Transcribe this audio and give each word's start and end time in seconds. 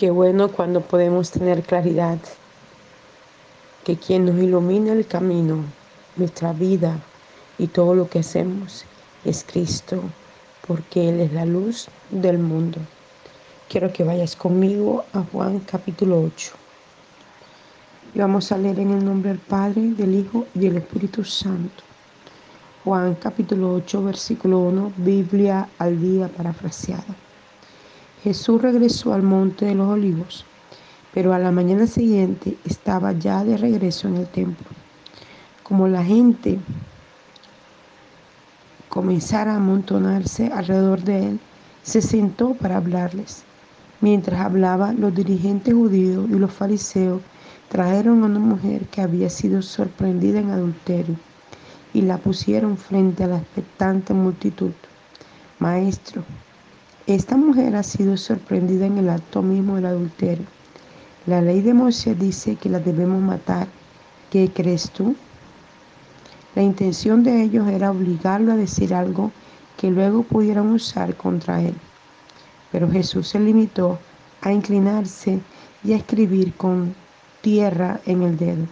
Qué 0.00 0.10
bueno 0.10 0.48
cuando 0.48 0.80
podemos 0.80 1.30
tener 1.30 1.62
claridad 1.62 2.16
que 3.84 3.98
quien 3.98 4.24
nos 4.24 4.42
ilumina 4.42 4.94
el 4.94 5.06
camino, 5.06 5.58
nuestra 6.16 6.54
vida 6.54 6.98
y 7.58 7.66
todo 7.66 7.94
lo 7.94 8.08
que 8.08 8.20
hacemos 8.20 8.86
es 9.26 9.44
Cristo, 9.44 10.00
porque 10.66 11.10
Él 11.10 11.20
es 11.20 11.34
la 11.34 11.44
luz 11.44 11.88
del 12.08 12.38
mundo. 12.38 12.78
Quiero 13.68 13.92
que 13.92 14.02
vayas 14.02 14.36
conmigo 14.36 15.04
a 15.12 15.20
Juan 15.20 15.58
capítulo 15.58 16.22
8. 16.22 16.52
Y 18.14 18.20
vamos 18.20 18.50
a 18.52 18.56
leer 18.56 18.80
en 18.80 18.92
el 18.92 19.04
nombre 19.04 19.32
del 19.32 19.38
Padre, 19.38 19.82
del 19.82 20.14
Hijo 20.14 20.46
y 20.54 20.60
del 20.60 20.78
Espíritu 20.78 21.24
Santo. 21.24 21.84
Juan 22.84 23.16
capítulo 23.16 23.74
8, 23.74 24.02
versículo 24.02 24.60
1, 24.60 24.94
Biblia 24.96 25.68
al 25.76 26.00
día 26.00 26.28
parafraseada. 26.28 27.29
Jesús 28.22 28.60
regresó 28.60 29.14
al 29.14 29.22
monte 29.22 29.64
de 29.64 29.74
los 29.74 29.88
olivos, 29.88 30.44
pero 31.14 31.32
a 31.32 31.38
la 31.38 31.50
mañana 31.50 31.86
siguiente 31.86 32.56
estaba 32.66 33.12
ya 33.12 33.44
de 33.44 33.56
regreso 33.56 34.08
en 34.08 34.16
el 34.16 34.26
templo. 34.26 34.66
Como 35.62 35.88
la 35.88 36.04
gente 36.04 36.58
comenzara 38.90 39.54
a 39.54 39.56
amontonarse 39.56 40.48
alrededor 40.52 41.02
de 41.02 41.28
él, 41.28 41.40
se 41.82 42.02
sentó 42.02 42.52
para 42.52 42.76
hablarles. 42.76 43.44
Mientras 44.02 44.40
hablaba, 44.40 44.92
los 44.92 45.14
dirigentes 45.14 45.72
judíos 45.72 46.28
y 46.28 46.34
los 46.34 46.52
fariseos 46.52 47.22
trajeron 47.70 48.22
a 48.22 48.26
una 48.26 48.38
mujer 48.38 48.86
que 48.88 49.00
había 49.00 49.30
sido 49.30 49.62
sorprendida 49.62 50.40
en 50.40 50.50
adulterio 50.50 51.16
y 51.94 52.02
la 52.02 52.18
pusieron 52.18 52.76
frente 52.76 53.24
a 53.24 53.28
la 53.28 53.38
expectante 53.38 54.12
multitud. 54.12 54.72
Maestro, 55.58 56.22
esta 57.06 57.36
mujer 57.36 57.76
ha 57.76 57.82
sido 57.82 58.16
sorprendida 58.16 58.86
en 58.86 58.98
el 58.98 59.08
acto 59.08 59.42
mismo 59.42 59.76
del 59.76 59.86
adulterio. 59.86 60.46
La 61.26 61.40
ley 61.40 61.60
de 61.60 61.74
Moisés 61.74 62.18
dice 62.18 62.56
que 62.56 62.68
la 62.68 62.78
debemos 62.78 63.20
matar. 63.22 63.68
¿Qué 64.30 64.50
crees 64.52 64.90
tú? 64.90 65.16
La 66.54 66.62
intención 66.62 67.22
de 67.22 67.42
ellos 67.42 67.68
era 67.68 67.90
obligarlo 67.90 68.52
a 68.52 68.56
decir 68.56 68.94
algo 68.94 69.32
que 69.76 69.90
luego 69.90 70.22
pudieran 70.22 70.70
usar 70.70 71.16
contra 71.16 71.62
él. 71.62 71.74
Pero 72.70 72.90
Jesús 72.90 73.28
se 73.28 73.40
limitó 73.40 73.98
a 74.42 74.52
inclinarse 74.52 75.40
y 75.82 75.92
a 75.92 75.96
escribir 75.96 76.54
con 76.54 76.94
tierra 77.40 78.00
en 78.06 78.22
el 78.22 78.36
dedo. 78.36 78.66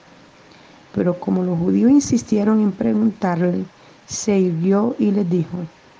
Pero 0.94 1.18
como 1.18 1.42
los 1.42 1.58
judíos 1.58 1.90
insistieron 1.90 2.60
en 2.60 2.72
preguntarle, 2.72 3.64
se 4.06 4.38
irguió 4.38 4.94
y 4.98 5.10
les 5.10 5.28
dijo, 5.28 5.56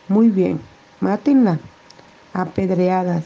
muy 0.08 0.28
bien, 0.28 0.60
mátenla 1.00 1.58
apedreadas, 2.39 3.25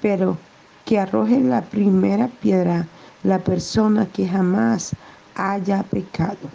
pero 0.00 0.38
que 0.84 0.98
arroje 0.98 1.38
la 1.40 1.60
primera 1.60 2.28
piedra 2.28 2.86
la 3.22 3.38
persona 3.38 4.06
que 4.06 4.26
jamás 4.26 4.92
haya 5.34 5.82
pecado. 5.82 6.48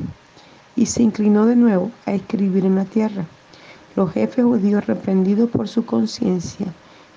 Y 0.75 0.87
se 0.87 1.03
inclinó 1.03 1.45
de 1.45 1.55
nuevo 1.55 1.91
a 2.07 2.13
escribir 2.13 2.65
en 2.65 2.75
la 2.75 2.85
tierra. 2.85 3.25
Los 3.95 4.11
jefes 4.11 4.43
judíos, 4.43 4.87
reprendidos 4.87 5.51
por 5.51 5.67
su 5.67 5.85
conciencia, 5.85 6.65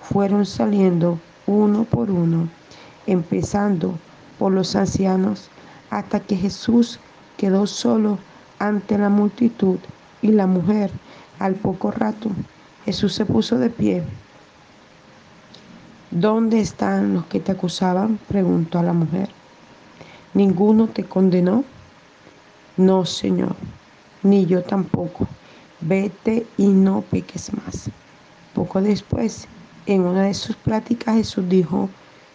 fueron 0.03 0.45
saliendo 0.45 1.19
uno 1.47 1.85
por 1.85 2.11
uno, 2.11 2.49
empezando 3.07 3.99
por 4.39 4.53
los 4.53 4.77
ancianos, 4.77 5.49
hasta 5.89 6.21
que 6.21 6.37
Jesús 6.37 7.01
quedó 7.39 7.67
solo 7.67 8.19
ante 8.59 8.99
la 8.99 9.09
multitud 9.09 9.79
y 10.21 10.33
la 10.33 10.47
mujer. 10.47 10.91
Al 11.39 11.55
poco 11.55 11.91
rato, 11.91 12.29
Jesús 12.85 13.15
se 13.15 13.25
puso 13.25 13.59
de 13.59 13.71
pie 13.71 14.03
¿Dónde 16.19 16.61
están 16.61 17.13
los 17.13 17.27
que 17.27 17.41
te 17.41 17.53
acusaban? 17.53 18.19
preguntó 18.27 18.79
a 18.79 18.83
la 18.83 18.95
mujer. 18.95 19.29
¿Ninguno 20.33 20.87
te 20.87 21.05
condenó? 21.05 21.63
No, 22.79 23.05
Señor, 23.05 23.55
ni 24.23 24.47
yo 24.47 24.63
tampoco. 24.63 25.29
Vete 25.83 26.47
y 26.57 26.69
no 26.69 27.03
peques 27.03 27.53
más. 27.53 27.91
Poco 28.55 28.81
después, 28.81 29.47
en 29.85 30.07
una 30.07 30.23
de 30.23 30.33
sus 30.33 30.57
pláticas, 30.57 31.17
Jesús 31.17 31.47
dijo, 31.51 31.91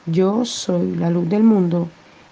yo 0.05 0.45
soy 0.45 0.95
la 0.97 1.09
luz 1.09 1.27
del 1.27 1.41
mundo. 1.41 1.87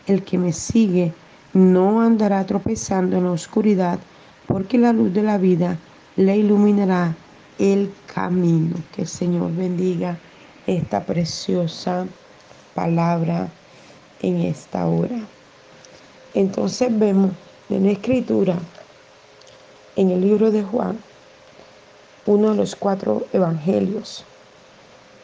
El 0.05 0.23
que 0.23 0.37
me 0.37 0.53
sigue 0.53 1.13
no 1.53 2.01
andará 2.01 2.45
tropezando 2.45 3.17
en 3.17 3.23
la 3.23 3.31
oscuridad, 3.31 3.97
porque 4.45 4.77
la 4.77 4.93
luz 4.93 5.11
de 5.15 5.23
la 5.23 5.39
vida 5.39 5.77
le 6.15 6.37
iluminará 6.37 7.15
el 7.57 7.91
camino. 8.13 8.75
Que 8.93 9.01
el 9.01 9.07
Señor 9.07 9.55
bendiga 9.55 10.19
esta 10.69 11.03
preciosa 11.03 12.05
palabra 12.75 13.49
en 14.21 14.41
esta 14.41 14.85
hora. 14.85 15.19
Entonces 16.33 16.97
vemos 16.97 17.31
en 17.69 17.85
la 17.85 17.91
escritura, 17.91 18.55
en 19.95 20.11
el 20.11 20.21
libro 20.21 20.51
de 20.51 20.63
Juan, 20.63 20.99
uno 22.25 22.51
de 22.51 22.55
los 22.55 22.75
cuatro 22.75 23.25
evangelios, 23.33 24.23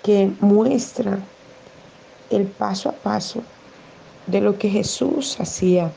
que 0.04 0.32
muestra 0.40 1.20
el 2.30 2.46
paso 2.48 2.90
a 2.90 2.94
paso 2.94 3.44
de 4.28 4.42
lo 4.42 4.58
que 4.58 4.70
Jesús 4.70 5.40
hacía 5.40 5.92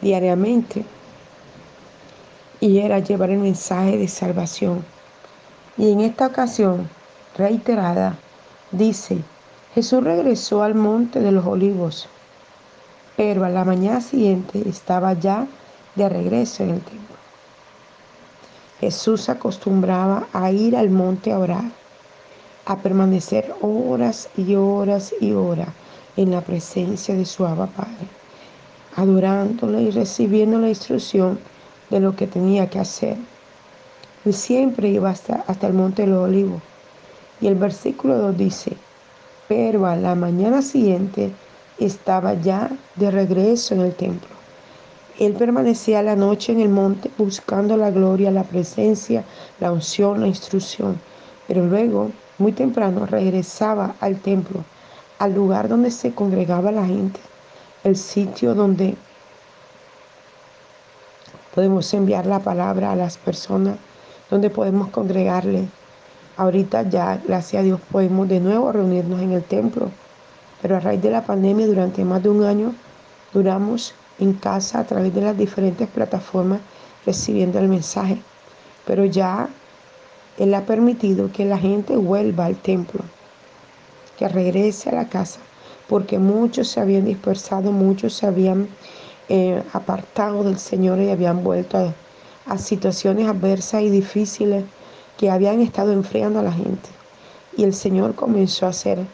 diariamente 0.00 0.84
y 2.60 2.78
era 2.78 2.98
llevar 2.98 3.30
el 3.30 3.38
mensaje 3.38 3.98
de 3.98 4.08
salvación. 4.08 4.84
Y 5.76 5.92
en 5.92 6.00
esta 6.00 6.26
ocasión 6.26 6.88
reiterada, 7.36 8.18
Dice, 8.70 9.16
Jesús 9.74 10.04
regresó 10.04 10.62
al 10.62 10.74
monte 10.74 11.20
de 11.20 11.32
los 11.32 11.46
olivos, 11.46 12.06
pero 13.16 13.46
a 13.46 13.48
la 13.48 13.64
mañana 13.64 14.02
siguiente 14.02 14.62
estaba 14.68 15.14
ya 15.14 15.46
de 15.94 16.06
regreso 16.06 16.64
en 16.64 16.70
el 16.70 16.80
templo. 16.82 17.16
Jesús 18.78 19.30
acostumbraba 19.30 20.28
a 20.34 20.50
ir 20.52 20.76
al 20.76 20.90
monte 20.90 21.32
a 21.32 21.38
orar, 21.38 21.64
a 22.66 22.76
permanecer 22.76 23.54
horas 23.62 24.28
y 24.36 24.54
horas 24.54 25.14
y 25.18 25.32
horas 25.32 25.68
en 26.18 26.30
la 26.30 26.42
presencia 26.42 27.14
de 27.14 27.24
su 27.24 27.46
Abba 27.46 27.68
Padre, 27.68 28.06
adorándole 28.96 29.80
y 29.80 29.90
recibiendo 29.92 30.58
la 30.58 30.68
instrucción 30.68 31.40
de 31.88 32.00
lo 32.00 32.14
que 32.14 32.26
tenía 32.26 32.68
que 32.68 32.80
hacer. 32.80 33.16
Él 34.26 34.34
siempre 34.34 34.90
iba 34.90 35.08
hasta, 35.08 35.42
hasta 35.46 35.68
el 35.68 35.72
monte 35.72 36.02
de 36.02 36.08
los 36.08 36.24
olivos 36.24 36.60
y 37.40 37.46
el 37.46 37.54
versículo 37.54 38.18
2 38.18 38.36
dice, 38.36 38.76
pero 39.46 39.86
a 39.86 39.96
la 39.96 40.14
mañana 40.14 40.62
siguiente 40.62 41.32
estaba 41.78 42.34
ya 42.34 42.70
de 42.96 43.10
regreso 43.10 43.74
en 43.74 43.80
el 43.80 43.94
templo. 43.94 44.28
Él 45.18 45.32
permanecía 45.32 46.02
la 46.02 46.14
noche 46.14 46.52
en 46.52 46.60
el 46.60 46.68
monte 46.68 47.10
buscando 47.18 47.76
la 47.76 47.90
gloria, 47.90 48.30
la 48.30 48.44
presencia, 48.44 49.24
la 49.58 49.72
unción, 49.72 50.20
la 50.20 50.28
instrucción. 50.28 51.00
Pero 51.48 51.64
luego, 51.64 52.10
muy 52.38 52.52
temprano, 52.52 53.06
regresaba 53.06 53.94
al 54.00 54.18
templo, 54.20 54.62
al 55.18 55.34
lugar 55.34 55.68
donde 55.68 55.90
se 55.90 56.12
congregaba 56.14 56.70
la 56.70 56.86
gente, 56.86 57.18
el 57.82 57.96
sitio 57.96 58.54
donde 58.54 58.94
podemos 61.54 61.92
enviar 61.94 62.26
la 62.26 62.38
palabra 62.38 62.92
a 62.92 62.96
las 62.96 63.18
personas, 63.18 63.76
donde 64.30 64.50
podemos 64.50 64.90
congregarle, 64.90 65.68
Ahorita 66.38 66.82
ya, 66.88 67.20
gracias 67.26 67.58
a 67.58 67.64
Dios, 67.64 67.80
podemos 67.90 68.28
de 68.28 68.38
nuevo 68.38 68.70
reunirnos 68.70 69.20
en 69.20 69.32
el 69.32 69.42
templo, 69.42 69.90
pero 70.62 70.76
a 70.76 70.80
raíz 70.80 71.02
de 71.02 71.10
la 71.10 71.26
pandemia 71.26 71.66
durante 71.66 72.04
más 72.04 72.22
de 72.22 72.28
un 72.28 72.44
año 72.44 72.74
duramos 73.34 73.92
en 74.20 74.34
casa 74.34 74.78
a 74.78 74.84
través 74.84 75.12
de 75.12 75.20
las 75.20 75.36
diferentes 75.36 75.88
plataformas 75.88 76.60
recibiendo 77.04 77.58
el 77.58 77.66
mensaje. 77.66 78.22
Pero 78.86 79.04
ya 79.04 79.48
Él 80.38 80.54
ha 80.54 80.64
permitido 80.64 81.32
que 81.32 81.44
la 81.44 81.58
gente 81.58 81.96
vuelva 81.96 82.44
al 82.44 82.54
templo, 82.54 83.00
que 84.16 84.28
regrese 84.28 84.90
a 84.90 84.94
la 84.94 85.08
casa, 85.08 85.40
porque 85.88 86.20
muchos 86.20 86.68
se 86.68 86.78
habían 86.78 87.04
dispersado, 87.04 87.72
muchos 87.72 88.14
se 88.14 88.26
habían 88.26 88.68
eh, 89.28 89.60
apartado 89.72 90.44
del 90.44 90.60
Señor 90.60 91.00
y 91.00 91.10
habían 91.10 91.42
vuelto 91.42 91.92
a 92.46 92.58
situaciones 92.58 93.26
adversas 93.26 93.82
y 93.82 93.90
difíciles 93.90 94.62
que 95.18 95.30
habían 95.30 95.60
estado 95.60 95.92
enfriando 95.92 96.38
a 96.38 96.42
la 96.42 96.52
gente. 96.52 96.88
Y 97.56 97.64
el 97.64 97.74
Señor 97.74 98.14
comenzó 98.14 98.64
a 98.66 98.70
hacer 98.70 99.04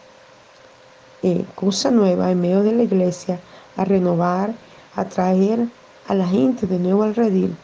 eh, 1.22 1.44
cosa 1.54 1.90
nueva 1.90 2.30
en 2.30 2.40
medio 2.42 2.62
de 2.62 2.72
la 2.72 2.82
iglesia, 2.82 3.40
a 3.76 3.84
renovar, 3.84 4.54
a 4.94 5.06
traer 5.06 5.66
a 6.06 6.14
la 6.14 6.28
gente 6.28 6.66
de 6.66 6.78
nuevo 6.78 7.02
al 7.02 7.14
redil. 7.14 7.56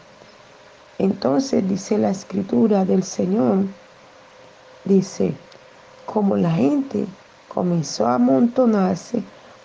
Entonces 0.98 1.69
dice 1.69 1.98
la 1.98 2.10
escritura 2.10 2.84
del 2.87 3.04
Señor, 3.04 3.66
dice, 4.84 5.34
como 6.06 6.37
la 6.37 6.50
gente 6.50 7.06
comenzó 7.48 8.06
a 8.06 8.14
amontonarse 8.14 9.22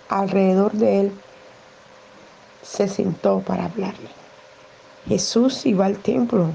alrededor 0.10 0.74
de 0.74 1.00
él, 1.00 1.12
se 2.62 2.90
sentó 2.90 3.40
para 3.40 3.66
hablarle. 3.66 4.10
Jesús 5.08 5.66
iba 5.66 5.86
al 5.86 5.98
templo 5.98 6.50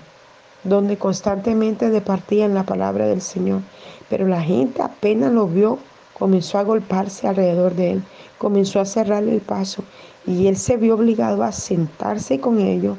donde 0.65 0.97
constantemente 0.97 1.91
departían 1.91 2.55
la 2.55 2.65
palabra 2.65 3.07
del 3.07 3.23
Señor. 3.23 3.61
Pero 4.09 4.27
la 4.27 4.43
gente 4.43 4.83
apenas 4.83 5.33
lo 5.33 5.47
vio 5.47 5.79
comenzó 6.21 6.59
a 6.59 6.65
golparse 6.65 7.27
alrededor 7.27 7.75
de 7.75 7.93
él, 7.93 8.03
comenzó 8.37 8.79
a 8.79 8.85
cerrarle 8.85 9.33
el 9.33 9.41
paso 9.41 9.83
y 10.27 10.49
él 10.49 10.57
se 10.59 10.77
vio 10.77 10.95
obligado 10.95 11.43
a 11.43 11.51
sentarse 11.51 12.39
con 12.39 12.61
ellos, 12.61 12.99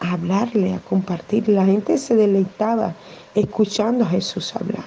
a 0.00 0.14
hablarle, 0.14 0.72
a 0.72 0.78
compartir. 0.78 1.50
La 1.50 1.66
gente 1.66 1.98
se 1.98 2.16
deleitaba 2.16 2.94
escuchando 3.34 4.06
a 4.06 4.08
Jesús 4.08 4.56
hablar. 4.56 4.86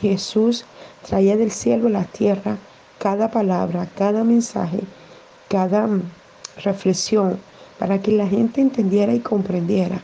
Jesús 0.00 0.64
traía 1.08 1.36
del 1.36 1.52
cielo 1.52 1.86
a 1.86 1.90
la 1.90 2.04
tierra 2.04 2.56
cada 2.98 3.30
palabra, 3.30 3.88
cada 3.96 4.24
mensaje, 4.24 4.80
cada 5.48 5.88
reflexión 6.64 7.38
para 7.78 8.02
que 8.02 8.10
la 8.10 8.26
gente 8.26 8.60
entendiera 8.60 9.14
y 9.14 9.20
comprendiera 9.20 10.02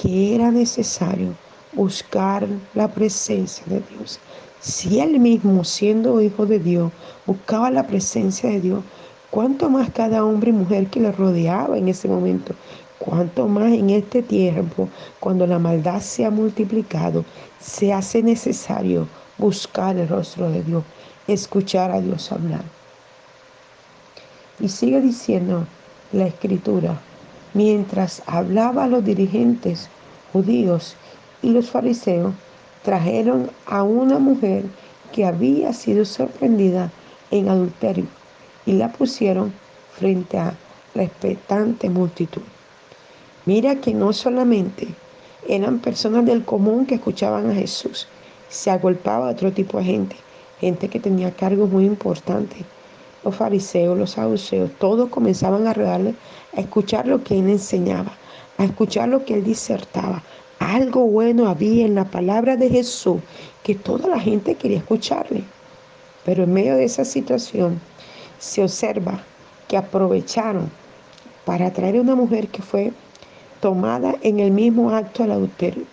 que 0.00 0.34
era 0.34 0.50
necesario 0.50 1.34
buscar 1.72 2.46
la 2.74 2.88
presencia 2.88 3.64
de 3.66 3.82
Dios. 3.90 4.20
Si 4.60 5.00
él 5.00 5.18
mismo, 5.18 5.64
siendo 5.64 6.20
hijo 6.20 6.46
de 6.46 6.58
Dios, 6.58 6.92
buscaba 7.26 7.70
la 7.70 7.86
presencia 7.86 8.50
de 8.50 8.60
Dios, 8.60 8.84
cuánto 9.30 9.68
más 9.68 9.90
cada 9.90 10.24
hombre 10.24 10.50
y 10.50 10.52
mujer 10.52 10.86
que 10.86 11.00
le 11.00 11.12
rodeaba 11.12 11.76
en 11.78 11.88
ese 11.88 12.08
momento, 12.08 12.54
cuánto 12.98 13.48
más 13.48 13.72
en 13.72 13.90
este 13.90 14.22
tiempo, 14.22 14.88
cuando 15.20 15.46
la 15.46 15.58
maldad 15.58 16.00
se 16.00 16.24
ha 16.24 16.30
multiplicado, 16.30 17.24
se 17.60 17.92
hace 17.92 18.22
necesario 18.22 19.08
buscar 19.36 19.96
el 19.96 20.08
rostro 20.08 20.50
de 20.50 20.62
Dios, 20.62 20.84
escuchar 21.26 21.90
a 21.90 22.00
Dios 22.00 22.30
hablar. 22.30 22.62
Y 24.60 24.68
sigue 24.68 25.00
diciendo 25.00 25.66
la 26.12 26.26
escritura, 26.26 27.00
mientras 27.54 28.22
hablaba 28.26 28.86
los 28.86 29.04
dirigentes 29.04 29.88
judíos 30.32 30.96
y 31.42 31.50
los 31.50 31.70
fariseos, 31.70 32.34
trajeron 32.82 33.50
a 33.66 33.82
una 33.82 34.18
mujer 34.18 34.64
que 35.12 35.24
había 35.24 35.72
sido 35.72 36.04
sorprendida 36.04 36.90
en 37.30 37.48
adulterio 37.48 38.06
y 38.66 38.72
la 38.72 38.92
pusieron 38.92 39.52
frente 39.92 40.38
a 40.38 40.54
la 40.94 41.02
expectante 41.02 41.88
multitud. 41.90 42.42
Mira 43.46 43.76
que 43.76 43.94
no 43.94 44.12
solamente 44.12 44.88
eran 45.48 45.78
personas 45.78 46.26
del 46.26 46.44
común 46.44 46.86
que 46.86 46.96
escuchaban 46.96 47.50
a 47.50 47.54
Jesús, 47.54 48.06
se 48.48 48.70
agolpaba 48.70 49.28
a 49.28 49.32
otro 49.32 49.52
tipo 49.52 49.78
de 49.78 49.84
gente, 49.84 50.16
gente 50.60 50.88
que 50.88 51.00
tenía 51.00 51.30
cargos 51.30 51.70
muy 51.70 51.84
importantes. 51.84 52.62
Los 53.24 53.34
fariseos, 53.34 53.98
los 53.98 54.12
saduceos, 54.12 54.70
todos 54.78 55.08
comenzaban 55.08 55.66
a 55.66 55.74
rodarle 55.74 56.14
a 56.56 56.60
escuchar 56.60 57.06
lo 57.06 57.22
que 57.24 57.38
él 57.38 57.48
enseñaba, 57.48 58.12
a 58.56 58.64
escuchar 58.64 59.08
lo 59.08 59.24
que 59.24 59.34
él 59.34 59.44
disertaba. 59.44 60.22
Algo 60.58 61.06
bueno 61.06 61.48
había 61.48 61.86
en 61.86 61.94
la 61.94 62.04
palabra 62.04 62.56
de 62.56 62.68
Jesús 62.68 63.20
que 63.62 63.74
toda 63.74 64.08
la 64.08 64.20
gente 64.20 64.54
quería 64.54 64.78
escucharle. 64.78 65.44
Pero 66.24 66.44
en 66.44 66.52
medio 66.52 66.76
de 66.76 66.84
esa 66.84 67.04
situación 67.04 67.80
se 68.38 68.62
observa 68.62 69.20
que 69.66 69.76
aprovecharon 69.76 70.70
para 71.44 71.72
traer 71.72 71.96
a 71.96 72.00
una 72.00 72.14
mujer 72.14 72.48
que 72.48 72.62
fue 72.62 72.92
tomada 73.60 74.14
en 74.22 74.40
el 74.40 74.50
mismo 74.50 74.90
acto 74.90 75.22
del 75.22 75.32
adulterio. 75.32 75.84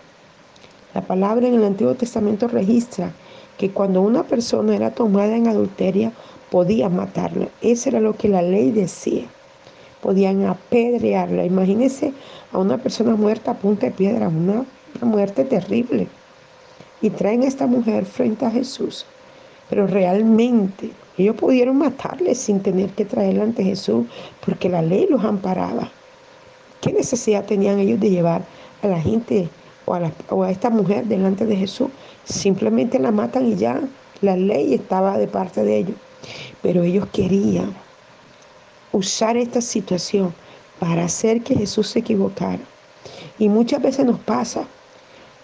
La 0.94 1.02
palabra 1.02 1.48
en 1.48 1.56
el 1.56 1.64
Antiguo 1.64 1.96
Testamento 1.96 2.48
registra 2.48 3.12
que 3.58 3.72
cuando 3.72 4.02
una 4.02 4.24
persona 4.24 4.76
era 4.76 4.92
tomada 4.92 5.36
en 5.36 5.48
adulteria, 5.48 6.12
podía 6.56 6.88
matarla. 6.88 7.50
Eso 7.62 7.90
era 7.90 8.00
lo 8.00 8.16
que 8.16 8.30
la 8.30 8.42
ley 8.42 8.72
decía. 8.72 9.26
Podían 10.02 10.46
apedrearla. 10.46 11.44
Imagínense 11.44 12.14
a 12.54 12.60
una 12.60 12.78
persona 12.78 13.14
muerta 13.18 13.52
a 13.52 13.56
punta 13.56 13.88
de 13.88 13.92
piedra, 13.92 14.30
una, 14.30 14.64
una 14.96 15.06
muerte 15.06 15.44
terrible. 15.44 16.08
Y 17.02 17.10
traen 17.10 17.44
a 17.44 17.48
esta 17.48 17.68
mujer 17.68 18.06
frente 18.06 18.46
a 18.46 18.52
Jesús. 18.52 19.06
Pero 19.70 19.86
realmente 19.86 20.92
ellos 21.18 21.36
pudieron 21.36 21.78
matarle 21.78 22.34
sin 22.36 22.62
tener 22.62 22.90
que 22.92 23.04
traerla 23.04 23.44
ante 23.44 23.62
Jesús, 23.62 24.06
porque 24.46 24.70
la 24.70 24.82
ley 24.82 25.08
los 25.10 25.26
amparaba. 25.26 25.92
¿Qué 26.80 26.94
necesidad 26.94 27.44
tenían 27.44 27.80
ellos 27.80 28.00
de 28.00 28.12
llevar 28.12 28.44
a 28.82 28.88
la 28.88 29.02
gente 29.02 29.50
o 29.84 30.44
a, 30.44 30.50
esta 30.50 30.70
mujer 30.70 31.04
delante 31.04 31.46
de 31.46 31.58
Jesús, 31.58 31.90
simplemente 32.24 32.98
la 32.98 33.12
matan 33.12 33.46
y 33.46 33.56
ya 33.58 33.82
la 34.22 34.38
ley 34.38 34.74
estaba 34.74 35.18
de 35.18 35.28
parte 35.28 35.66
de 35.66 35.80
ellos. 35.80 35.98
Pero 36.62 36.84
ellos 36.84 37.08
querían 37.12 37.74
usar 38.92 39.38
esta 39.38 39.62
situación 39.62 40.34
para 40.80 41.06
hacer 41.06 41.42
que 41.44 41.56
Jesús 41.56 41.88
se 41.88 42.00
equivocara. 42.00 42.60
Y 43.40 43.50
muchas 43.50 43.82
veces 43.82 44.06
nos 44.06 44.20
pasa, 44.20 44.66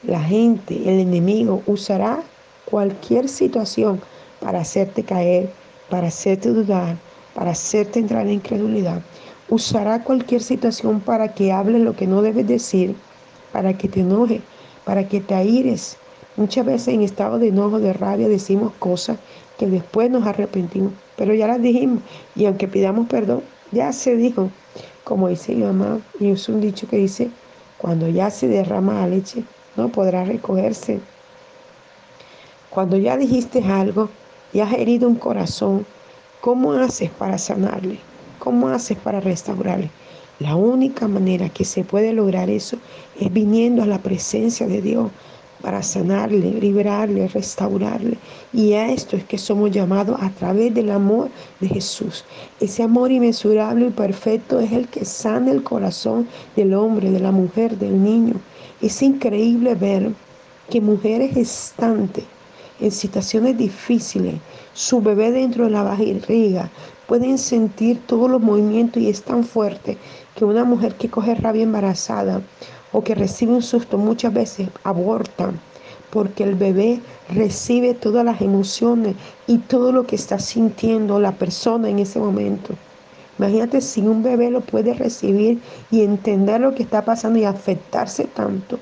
la 0.04 0.22
gente, 0.22 0.76
el 0.76 1.00
enemigo 1.00 1.62
usará 1.66 2.24
cualquier 2.66 3.28
situación 3.30 4.02
para 4.40 4.62
hacerte 4.62 5.04
caer, 5.04 5.52
para 5.90 6.08
hacerte 6.08 6.50
dudar, 6.50 6.98
para 7.34 7.52
hacerte 7.52 8.00
entrar 8.00 8.26
en 8.26 8.34
incredulidad. 8.34 9.02
Usará 9.50 10.04
cualquier 10.04 10.42
situación 10.42 11.02
para 11.02 11.34
que 11.34 11.52
hables 11.52 11.82
lo 11.82 11.96
que 11.96 12.08
no 12.08 12.22
debes 12.22 12.48
decir 12.48 12.96
para 13.52 13.78
que 13.78 13.88
te 13.88 14.02
enoje, 14.02 14.42
para 14.86 15.08
que 15.08 15.20
te 15.22 15.36
aires. 15.36 15.98
Muchas 16.42 16.66
veces 16.66 16.96
en 16.96 17.04
estado 17.04 17.38
de 17.38 17.50
enojo, 17.50 17.78
de 17.78 17.94
rabia, 17.94 18.28
decimos 18.28 18.74
cosas 18.80 19.20
que 19.60 19.68
después 19.68 20.10
nos 20.10 20.26
arrepentimos, 20.26 20.92
pero 21.16 21.36
ya 21.36 21.46
las 21.46 21.62
dijimos 21.62 22.00
y 22.36 22.46
aunque 22.46 22.68
pidamos 22.68 23.08
perdón, 23.08 23.44
ya 23.72 23.94
se 23.94 24.16
dijo, 24.16 24.50
como 25.04 25.28
dice 25.28 25.54
mi 25.54 25.62
mamá, 25.62 26.02
y 26.20 26.32
es 26.32 26.50
un 26.50 26.60
dicho 26.60 26.88
que 26.88 26.98
dice, 26.98 27.30
cuando 27.78 28.10
ya 28.10 28.32
se 28.32 28.48
derrama 28.48 29.02
la 29.02 29.08
leche, 29.08 29.44
no 29.76 29.90
podrá 29.90 30.26
recogerse. 30.26 31.00
Cuando 32.72 32.98
ya 32.98 33.18
dijiste 33.18 33.64
algo 33.64 34.10
y 34.52 34.62
has 34.62 34.74
herido 34.74 35.08
un 35.08 35.18
corazón, 35.18 35.86
¿cómo 36.42 36.74
haces 36.74 37.12
para 37.12 37.38
sanarle? 37.38 38.00
¿Cómo 38.40 38.70
haces 38.70 38.98
para 38.98 39.20
restaurarle? 39.20 39.92
La 40.40 40.56
única 40.56 41.08
manera 41.08 41.50
que 41.50 41.66
se 41.66 41.84
puede 41.84 42.14
lograr 42.14 42.50
eso 42.50 42.78
es 43.20 43.32
viniendo 43.32 43.84
a 43.84 43.86
la 43.86 44.00
presencia 44.00 44.66
de 44.66 44.82
Dios 44.82 45.12
para 45.62 45.84
sanarle, 45.84 46.60
liberarle, 46.60 47.28
restaurarle. 47.28 48.18
Y 48.52 48.74
a 48.74 48.92
esto 48.92 49.16
es 49.16 49.24
que 49.24 49.38
somos 49.38 49.72
llamados 49.72 50.18
a 50.22 50.30
través 50.30 50.74
del 50.74 50.92
amor 50.92 51.30
de 51.60 51.68
Jesús. 51.68 52.26
Ese 52.60 52.84
amor 52.84 53.12
inmensurable 53.12 53.88
y 53.88 53.92
perfecto 53.92 54.60
es 54.60 54.72
el 54.72 54.88
que 54.88 55.06
sana 55.06 55.52
el 55.52 55.64
corazón 55.64 56.28
del 56.56 56.74
hombre, 56.74 57.12
de 57.12 57.20
la 57.20 57.32
mujer, 57.32 57.78
del 57.78 58.04
niño. 58.04 58.36
Es 58.82 59.02
increíble 59.02 59.76
ver 59.76 60.12
que 60.70 60.82
mujeres 60.82 61.38
estantes 61.38 62.26
en 62.80 62.92
situaciones 62.92 63.58
difíciles, 63.58 64.36
su 64.74 65.02
bebé 65.02 65.32
dentro 65.32 65.66
de 65.66 65.70
la 65.70 65.84
barriga, 65.84 66.70
pueden 67.08 67.38
sentir 67.38 68.00
todos 68.08 68.30
los 68.30 68.42
movimientos 68.42 69.04
y 69.04 69.10
es 69.10 69.22
tan 69.22 69.44
fuerte 69.44 69.98
que 70.36 70.46
una 70.46 70.64
mujer 70.64 70.96
que 70.96 71.10
coge 71.10 71.36
rabia 71.36 71.64
embarazada 71.64 72.42
o 72.92 73.04
que 73.04 73.16
recibe 73.16 73.54
un 73.54 73.62
susto 73.62 73.98
muchas 73.98 74.34
veces 74.34 74.70
aborta 74.84 75.52
porque 76.12 76.44
el 76.44 76.56
bebé 76.56 77.00
recibe 77.34 77.94
todas 77.94 78.24
las 78.24 78.42
emociones 78.42 79.16
y 79.48 79.58
todo 79.58 79.92
lo 79.92 80.06
que 80.06 80.16
está 80.16 80.38
sintiendo 80.38 81.20
la 81.20 81.32
persona 81.32 81.90
en 81.90 82.00
ese 82.00 82.20
momento. 82.20 82.76
Imagínate 83.40 83.82
si 83.82 84.02
un 84.02 84.22
bebé 84.22 84.52
lo 84.52 84.62
puede 84.62 84.94
recibir 84.94 85.60
y 85.90 86.02
entender 86.02 86.62
lo 86.62 86.76
que 86.76 86.84
está 86.84 87.04
pasando 87.04 87.40
y 87.40 87.46
afectarse 87.46 88.26
tanto. 88.26 88.78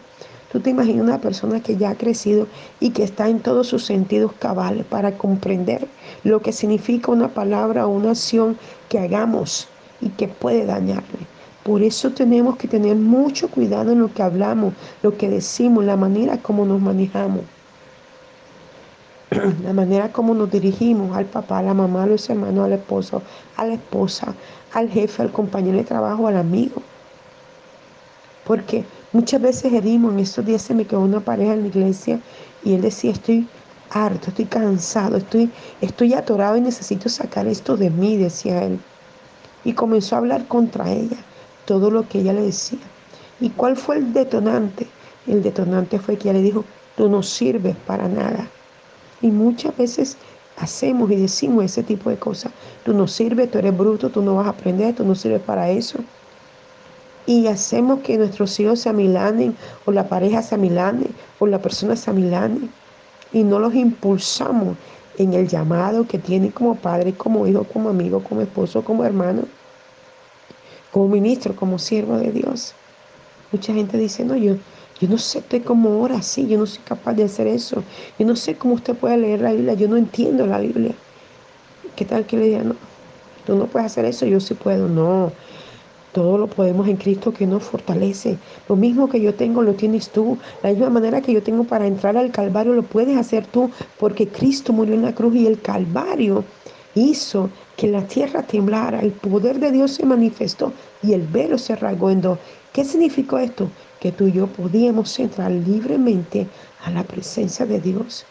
Tú 0.52 0.60
te 0.60 0.72
imaginas 0.72 1.04
una 1.04 1.22
persona 1.22 1.62
que 1.62 1.78
ya 1.78 1.92
ha 1.92 1.96
crecido 1.96 2.48
y 2.80 2.90
que 2.90 3.04
está 3.04 3.30
en 3.30 3.40
todos 3.40 3.68
sus 3.68 3.86
sentidos 3.86 4.34
cabales 4.34 4.84
para 4.84 5.16
comprender 5.16 5.88
lo 6.24 6.42
que 6.42 6.52
significa 6.52 7.12
una 7.12 7.30
palabra 7.30 7.86
o 7.86 7.92
una 7.92 8.12
acción 8.12 8.58
que 8.90 8.98
hagamos 8.98 9.68
y 10.02 10.10
que 10.10 10.28
puede 10.28 10.66
dañarle. 10.66 11.39
Por 11.64 11.84
eso 11.84 12.12
tenemos 12.12 12.56
que 12.56 12.68
tener 12.68 12.96
mucho 12.96 13.50
cuidado 13.50 13.92
en 13.92 14.00
lo 14.00 14.14
que 14.14 14.24
hablamos, 14.24 14.74
lo 15.04 15.18
que 15.18 15.30
decimos, 15.30 15.84
la 15.84 15.98
manera 15.98 16.38
como 16.38 16.66
nos 16.66 16.80
manejamos, 16.80 17.42
la 19.64 19.74
manera 19.74 20.12
como 20.12 20.34
nos 20.34 20.50
dirigimos 20.50 21.16
al 21.16 21.26
papá, 21.26 21.60
a 21.60 21.64
la 21.64 21.74
mamá, 21.74 22.04
a 22.04 22.08
los 22.08 22.30
hermanos, 22.30 22.66
al 22.66 22.74
esposo, 22.74 23.22
a 23.58 23.66
la 23.66 23.74
esposa, 23.74 24.34
al 24.74 24.90
jefe, 24.90 25.22
al 25.22 25.32
compañero 25.34 25.78
de 25.78 25.84
trabajo, 25.84 26.28
al 26.28 26.38
amigo. 26.38 26.82
Porque 28.46 28.86
muchas 29.12 29.42
veces 29.42 29.74
herimos, 29.74 30.14
en 30.14 30.20
estos 30.20 30.46
días 30.46 30.62
se 30.62 30.74
me 30.74 30.86
quedó 30.86 31.02
una 31.02 31.20
pareja 31.20 31.54
en 31.54 31.64
la 31.64 31.68
iglesia 31.68 32.22
y 32.64 32.74
él 32.74 32.82
decía, 32.82 33.12
estoy 33.12 33.48
harto, 33.90 34.30
estoy 34.30 34.46
cansado, 34.46 35.18
estoy, 35.18 35.52
estoy 35.82 36.14
atorado 36.14 36.56
y 36.56 36.62
necesito 36.62 37.10
sacar 37.10 37.48
esto 37.48 37.76
de 37.76 37.90
mí, 37.90 38.16
decía 38.16 38.64
él. 38.64 38.80
Y 39.66 39.74
comenzó 39.74 40.16
a 40.16 40.20
hablar 40.20 40.48
contra 40.48 40.90
ella 40.90 41.18
todo 41.70 41.92
lo 41.92 42.10
que 42.10 42.22
ella 42.22 42.34
le 42.34 42.42
decía. 42.42 42.80
¿Y 43.40 43.52
cuál 43.52 43.78
fue 43.78 43.98
el 43.98 44.12
detonante? 44.12 44.88
El 45.28 45.44
detonante 45.44 46.00
fue 46.00 46.18
que 46.18 46.28
ella 46.28 46.40
le 46.40 46.44
dijo, 46.44 46.66
tú 46.98 47.08
no 47.08 47.22
sirves 47.22 47.76
para 47.86 48.08
nada. 48.08 48.48
Y 49.22 49.30
muchas 49.30 49.78
veces 49.78 50.18
hacemos 50.58 51.12
y 51.12 51.16
decimos 51.18 51.64
ese 51.64 51.84
tipo 51.84 52.10
de 52.10 52.18
cosas. 52.18 52.52
Tú 52.84 52.96
no 52.96 53.08
sirves, 53.08 53.52
tú 53.52 53.60
eres 53.60 53.78
bruto, 53.78 54.10
tú 54.10 54.24
no 54.24 54.34
vas 54.34 54.48
a 54.48 54.50
aprender, 54.50 54.96
tú 54.96 55.06
no 55.06 55.14
sirves 55.14 55.42
para 55.44 55.70
eso. 55.70 56.00
Y 57.28 57.46
hacemos 57.46 58.00
que 58.00 58.18
nuestros 58.18 58.60
hijos 58.60 58.80
se 58.80 58.90
amilanen, 58.90 59.56
o 59.86 59.92
la 59.92 60.10
pareja 60.10 60.42
se 60.42 60.56
amilane, 60.56 61.06
o 61.38 61.46
la 61.46 61.62
persona 61.62 61.96
se 61.96 62.10
amilane. 62.10 62.68
Y 63.32 63.44
no 63.44 63.60
los 63.60 63.76
impulsamos 63.76 64.76
en 65.20 65.36
el 65.36 65.48
llamado 65.48 66.08
que 66.08 66.18
tiene 66.18 66.50
como 66.50 66.74
padre, 66.74 67.14
como 67.14 67.46
hijo, 67.46 67.64
como 67.66 67.90
amigo, 67.90 68.24
como 68.24 68.42
esposo, 68.42 68.84
como 68.84 69.06
hermano, 69.06 69.44
como 70.92 71.08
ministro, 71.08 71.56
como 71.56 71.80
siervo 71.80 72.18
de 72.18 72.32
Dios. 72.32 72.74
Mucha 73.52 73.74
gente 73.74 73.98
dice, 73.98 74.24
no, 74.24 74.36
yo, 74.36 74.56
yo 75.00 75.08
no 75.08 75.18
sé, 75.18 75.40
estoy 75.40 75.62
como 75.62 75.90
ahora 75.90 76.18
así, 76.18 76.48
yo 76.48 76.58
no 76.58 76.66
soy 76.66 76.84
capaz 76.84 77.14
de 77.14 77.24
hacer 77.24 77.48
eso. 77.48 77.84
Yo 78.18 78.26
no 78.26 78.36
sé 78.36 78.56
cómo 78.56 78.76
usted 78.76 78.96
puede 78.96 79.18
leer 79.18 79.42
la 79.42 79.54
Biblia, 79.54 79.74
yo 79.74 79.88
no 79.88 79.98
entiendo 79.98 80.46
la 80.46 80.60
Biblia. 80.60 80.94
¿Qué 81.96 82.06
tal 82.06 82.26
que 82.26 82.38
le 82.38 82.46
diga, 82.46 82.64
no, 82.64 82.76
tú 83.46 83.56
no 83.56 83.66
puedes 83.66 83.88
hacer 83.88 84.06
eso, 84.06 84.26
yo 84.26 84.40
sí 84.40 84.54
puedo? 84.54 84.88
No, 84.88 85.32
todo 86.12 86.38
lo 86.38 86.48
podemos 86.48 86.88
en 86.88 86.98
Cristo 86.98 87.34
que 87.34 87.46
nos 87.46 87.64
fortalece. 87.64 88.38
Lo 88.68 88.76
mismo 88.76 89.10
que 89.10 89.22
yo 89.22 89.34
tengo 89.36 89.62
lo 89.62 89.74
tienes 89.74 90.10
tú. 90.10 90.38
La 90.64 90.72
misma 90.72 90.90
manera 90.90 91.22
que 91.22 91.34
yo 91.34 91.44
tengo 91.44 91.64
para 91.64 91.88
entrar 91.88 92.18
al 92.18 92.32
Calvario 92.32 92.74
lo 92.74 92.84
puedes 92.84 93.18
hacer 93.18 93.46
tú 93.46 93.70
porque 94.00 94.28
Cristo 94.28 94.74
murió 94.74 94.96
en 94.96 95.04
la 95.04 95.14
cruz 95.14 95.36
y 95.36 95.48
el 95.48 95.62
Calvario 95.62 96.44
hizo 97.00 97.50
que 97.76 97.88
la 97.88 98.04
tierra 98.04 98.44
temblara, 98.44 99.00
el 99.00 99.12
poder 99.12 99.60
de 99.60 99.72
Dios 99.72 99.92
se 99.92 100.06
manifestó 100.06 100.74
y 101.02 101.14
el 101.14 101.26
velo 101.28 101.58
se 101.58 101.76
rasgó 101.76 102.10
en 102.10 102.22
dos. 102.22 102.40
¿Qué 102.74 102.86
significó 102.86 103.40
esto? 103.40 103.70
Que 104.00 104.12
tú 104.12 104.28
y 104.28 104.34
yo 104.34 104.48
podíamos 104.48 105.18
entrar 105.20 105.52
libremente 105.52 106.48
a 106.84 106.92
la 106.92 107.04
presencia 107.04 107.66
de 107.66 107.82
Dios, 107.82 108.26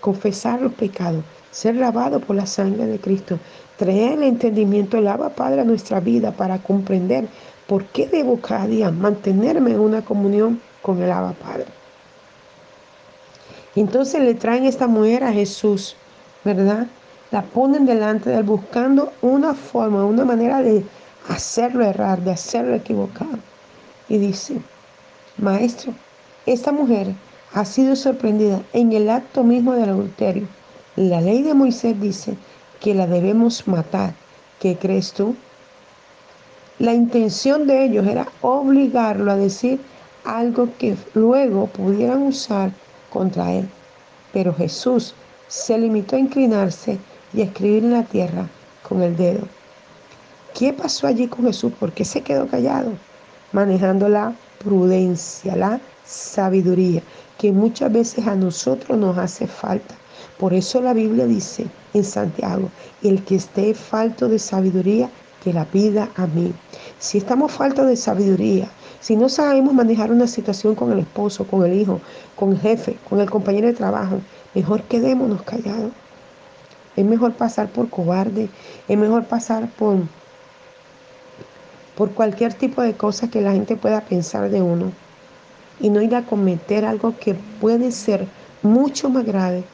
confesar 0.00 0.62
los 0.62 0.72
pecados, 0.74 1.24
ser 1.50 1.76
lavado 1.76 2.20
por 2.20 2.36
la 2.36 2.46
sangre 2.46 2.86
de 2.86 2.98
Cristo, 2.98 3.38
traer 3.76 4.12
el 4.12 4.22
entendimiento, 4.24 4.98
el 4.98 5.08
Abba 5.08 5.30
Padre 5.30 5.60
a 5.60 5.64
nuestra 5.64 6.00
vida 6.00 6.32
para 6.32 6.58
comprender 6.58 7.28
por 7.66 7.84
qué 7.86 8.06
debo 8.06 8.40
cada 8.40 8.66
día 8.66 8.90
mantenerme 8.90 9.72
en 9.72 9.80
una 9.80 10.04
comunión 10.04 10.60
con 10.82 11.02
el 11.02 11.10
Abba 11.10 11.32
Padre. 11.32 11.66
Entonces 13.76 14.22
le 14.22 14.34
traen 14.34 14.64
esta 14.64 14.86
mujer 14.86 15.24
a 15.24 15.32
Jesús, 15.32 15.96
¿verdad? 16.44 16.86
La 17.30 17.42
ponen 17.42 17.86
delante 17.86 18.30
de 18.30 18.36
él 18.38 18.42
buscando 18.42 19.12
una 19.22 19.54
forma, 19.54 20.04
una 20.04 20.24
manera 20.24 20.62
de 20.62 20.84
hacerlo 21.28 21.84
errar, 21.84 22.20
de 22.20 22.32
hacerlo 22.32 22.74
equivocar. 22.74 23.38
Y 24.08 24.18
dice, 24.18 24.60
maestro, 25.38 25.94
esta 26.46 26.70
mujer 26.70 27.14
ha 27.54 27.64
sido 27.64 27.96
sorprendida 27.96 28.62
en 28.72 28.92
el 28.92 29.08
acto 29.08 29.42
mismo 29.42 29.72
del 29.72 29.88
adulterio. 29.88 30.46
La 30.96 31.20
ley 31.20 31.42
de 31.42 31.54
Moisés 31.54 32.00
dice 32.00 32.36
que 32.80 32.94
la 32.94 33.06
debemos 33.06 33.66
matar. 33.66 34.12
¿Qué 34.60 34.76
crees 34.76 35.12
tú? 35.12 35.34
La 36.78 36.92
intención 36.92 37.66
de 37.66 37.84
ellos 37.84 38.06
era 38.06 38.28
obligarlo 38.42 39.32
a 39.32 39.36
decir 39.36 39.80
algo 40.24 40.68
que 40.78 40.96
luego 41.14 41.66
pudieran 41.66 42.22
usar 42.22 42.72
contra 43.10 43.52
él. 43.52 43.68
Pero 44.32 44.54
Jesús 44.54 45.14
se 45.48 45.78
limitó 45.78 46.16
a 46.16 46.20
inclinarse 46.20 46.98
y 47.32 47.40
a 47.40 47.44
escribir 47.44 47.84
en 47.84 47.92
la 47.92 48.02
tierra 48.04 48.48
con 48.88 49.02
el 49.02 49.16
dedo. 49.16 49.46
¿Qué 50.54 50.72
pasó 50.72 51.06
allí 51.06 51.26
con 51.26 51.44
Jesús? 51.46 51.72
¿Por 51.78 51.92
qué 51.92 52.04
se 52.04 52.22
quedó 52.22 52.46
callado? 52.46 52.92
Manejando 53.52 54.08
la 54.08 54.34
prudencia, 54.62 55.56
la 55.56 55.80
sabiduría, 56.04 57.02
que 57.38 57.52
muchas 57.52 57.92
veces 57.92 58.26
a 58.26 58.34
nosotros 58.34 58.96
nos 58.98 59.18
hace 59.18 59.46
falta. 59.46 59.94
Por 60.38 60.54
eso 60.54 60.80
la 60.80 60.92
Biblia 60.92 61.26
dice 61.26 61.66
en 61.92 62.04
Santiago, 62.04 62.68
el 63.02 63.24
que 63.24 63.36
esté 63.36 63.74
falto 63.74 64.28
de 64.28 64.38
sabiduría, 64.38 65.10
que 65.42 65.52
la 65.52 65.64
pida 65.64 66.08
a 66.16 66.26
mí. 66.26 66.52
Si 66.98 67.18
estamos 67.18 67.52
faltos 67.52 67.86
de 67.86 67.96
sabiduría, 67.96 68.68
si 69.00 69.16
no 69.16 69.28
sabemos 69.28 69.74
manejar 69.74 70.10
una 70.10 70.26
situación 70.26 70.74
con 70.74 70.90
el 70.90 71.00
esposo, 71.00 71.46
con 71.46 71.64
el 71.64 71.78
hijo, 71.78 72.00
con 72.36 72.52
el 72.52 72.60
jefe, 72.60 72.96
con 73.08 73.20
el 73.20 73.28
compañero 73.28 73.66
de 73.66 73.74
trabajo, 73.74 74.20
mejor 74.54 74.82
quedémonos 74.82 75.42
callados. 75.42 75.92
Es 76.96 77.04
mejor 77.04 77.34
pasar 77.34 77.68
por 77.68 77.90
cobarde, 77.90 78.48
es 78.88 78.98
mejor 78.98 79.24
pasar 79.24 79.68
por 79.68 79.98
por 81.96 82.10
cualquier 82.10 82.52
tipo 82.54 82.82
de 82.82 82.94
cosa 82.94 83.30
que 83.30 83.40
la 83.40 83.52
gente 83.52 83.76
pueda 83.76 84.00
pensar 84.00 84.50
de 84.50 84.60
uno 84.60 84.92
y 85.80 85.90
no 85.90 86.02
ir 86.02 86.14
a 86.14 86.24
cometer 86.24 86.84
algo 86.84 87.16
que 87.18 87.34
puede 87.34 87.92
ser 87.92 88.26
mucho 88.62 89.10
más 89.10 89.24
grave 89.24 89.64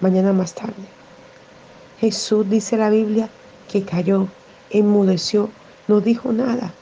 mañana 0.00 0.32
más 0.32 0.54
tarde. 0.54 0.74
Jesús 2.00 2.48
dice 2.48 2.76
la 2.76 2.90
Biblia 2.90 3.28
que 3.70 3.82
cayó, 3.82 4.28
enmudeció, 4.70 5.50
no 5.88 6.00
dijo 6.00 6.32
nada. 6.32 6.72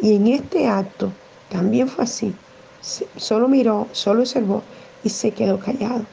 Y 0.00 0.16
en 0.16 0.28
este 0.28 0.68
acto 0.68 1.12
también 1.48 1.88
fue 1.88 2.04
así. 2.04 2.34
Solo 3.16 3.48
miró, 3.48 3.88
solo 3.92 4.20
observó 4.20 4.62
y 5.02 5.08
se 5.08 5.32
quedó 5.32 5.58
callado. 5.58 6.04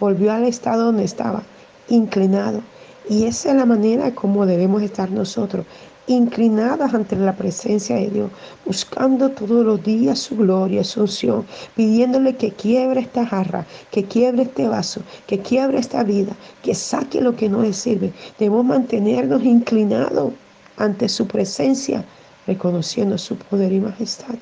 Volvió 0.00 0.32
al 0.32 0.44
estado 0.44 0.84
donde 0.84 1.04
estaba, 1.04 1.42
inclinado. 1.88 2.62
Y 3.08 3.24
esa 3.24 3.50
es 3.50 3.56
la 3.56 3.64
manera 3.64 4.14
como 4.14 4.46
debemos 4.46 4.82
estar 4.82 5.10
nosotros, 5.10 5.64
inclinadas 6.08 6.94
ante 6.94 7.16
la 7.16 7.36
presencia 7.36 7.96
de 7.96 8.08
Dios, 8.08 8.30
buscando 8.64 9.30
todos 9.30 9.64
los 9.64 9.82
días 9.82 10.18
su 10.18 10.36
gloria, 10.36 10.82
su 10.82 11.02
unción, 11.02 11.44
pidiéndole 11.76 12.36
que 12.36 12.50
quiebre 12.50 13.00
esta 13.00 13.26
jarra, 13.26 13.66
que 13.90 14.04
quiebre 14.04 14.42
este 14.42 14.68
vaso, 14.68 15.02
que 15.26 15.38
quiebre 15.38 15.78
esta 15.78 16.02
vida, 16.02 16.32
que 16.62 16.74
saque 16.74 17.20
lo 17.20 17.36
que 17.36 17.48
no 17.48 17.62
le 17.62 17.72
sirve. 17.72 18.12
Debemos 18.38 18.64
mantenernos 18.64 19.42
inclinados 19.44 20.32
ante 20.76 21.08
su 21.08 21.26
presencia, 21.26 22.04
reconociendo 22.46 23.18
su 23.18 23.36
poder 23.36 23.72
y 23.72 23.80
majestad. 23.80 24.36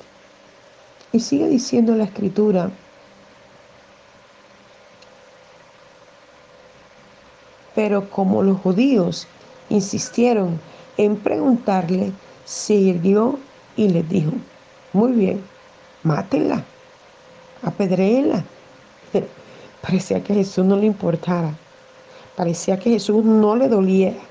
Y 1.11 1.19
sigue 1.19 1.47
diciendo 1.47 1.95
la 1.95 2.05
escritura, 2.05 2.71
pero 7.77 8.09
como 8.09 8.41
los 8.41 8.59
judíos 8.61 9.27
insistieron 9.69 10.59
en 10.97 11.15
preguntarle, 11.15 12.11
sirvió 12.43 13.37
y 13.75 13.87
les 13.89 14.09
dijo, 14.09 14.31
muy 14.93 15.11
bien, 15.11 15.43
mátenla, 16.01 16.63
apedréenla. 17.61 18.43
Parecía 19.83 20.23
que 20.23 20.33
Jesús 20.33 20.65
no 20.65 20.75
le 20.75 20.87
importara, 20.87 21.53
parecía 22.35 22.79
que 22.79 22.89
Jesús 22.89 23.23
no 23.23 23.55
le 23.55 23.67
doliera, 23.67 24.21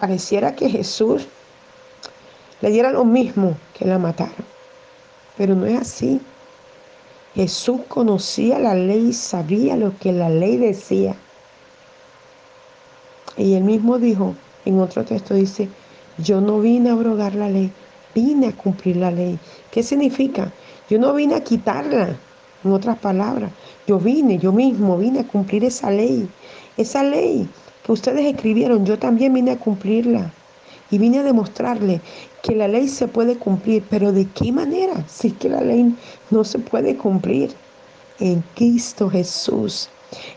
pareciera 0.00 0.56
que 0.56 0.70
Jesús 0.70 1.26
le 2.62 2.70
diera 2.70 2.90
lo 2.90 3.04
mismo 3.04 3.54
que 3.74 3.84
la 3.84 3.98
matara. 3.98 4.32
Pero 5.36 5.54
no 5.54 5.66
es 5.66 5.78
así. 5.78 6.22
Jesús 7.34 7.82
conocía 7.86 8.58
la 8.58 8.74
ley, 8.74 9.12
sabía 9.12 9.76
lo 9.76 9.92
que 9.98 10.10
la 10.10 10.30
ley 10.30 10.56
decía. 10.56 11.14
Y 13.36 13.54
él 13.54 13.64
mismo 13.64 13.98
dijo, 13.98 14.34
en 14.64 14.80
otro 14.80 15.04
texto 15.04 15.34
dice, 15.34 15.68
yo 16.18 16.40
no 16.40 16.60
vine 16.60 16.90
a 16.90 16.92
abrogar 16.92 17.34
la 17.34 17.48
ley, 17.48 17.72
vine 18.14 18.48
a 18.48 18.52
cumplir 18.52 18.96
la 18.96 19.10
ley. 19.10 19.38
¿Qué 19.70 19.82
significa? 19.82 20.52
Yo 20.88 20.98
no 20.98 21.14
vine 21.14 21.34
a 21.34 21.42
quitarla, 21.42 22.16
en 22.64 22.72
otras 22.72 22.98
palabras. 22.98 23.50
Yo 23.86 23.98
vine, 23.98 24.38
yo 24.38 24.52
mismo 24.52 24.96
vine 24.96 25.20
a 25.20 25.26
cumplir 25.26 25.64
esa 25.64 25.90
ley. 25.90 26.28
Esa 26.76 27.02
ley 27.02 27.48
que 27.84 27.92
ustedes 27.92 28.24
escribieron, 28.26 28.86
yo 28.86 28.98
también 28.98 29.34
vine 29.34 29.52
a 29.52 29.58
cumplirla. 29.58 30.32
Y 30.90 30.98
vine 30.98 31.18
a 31.18 31.22
demostrarle 31.22 32.00
que 32.42 32.54
la 32.54 32.68
ley 32.68 32.88
se 32.88 33.08
puede 33.08 33.36
cumplir, 33.36 33.82
pero 33.88 34.12
¿de 34.12 34.26
qué 34.26 34.52
manera? 34.52 35.04
Si 35.08 35.28
es 35.28 35.34
que 35.34 35.48
la 35.48 35.60
ley 35.60 35.94
no 36.30 36.44
se 36.44 36.58
puede 36.58 36.96
cumplir. 36.96 37.52
En 38.20 38.44
Cristo 38.54 39.10
Jesús 39.10 39.88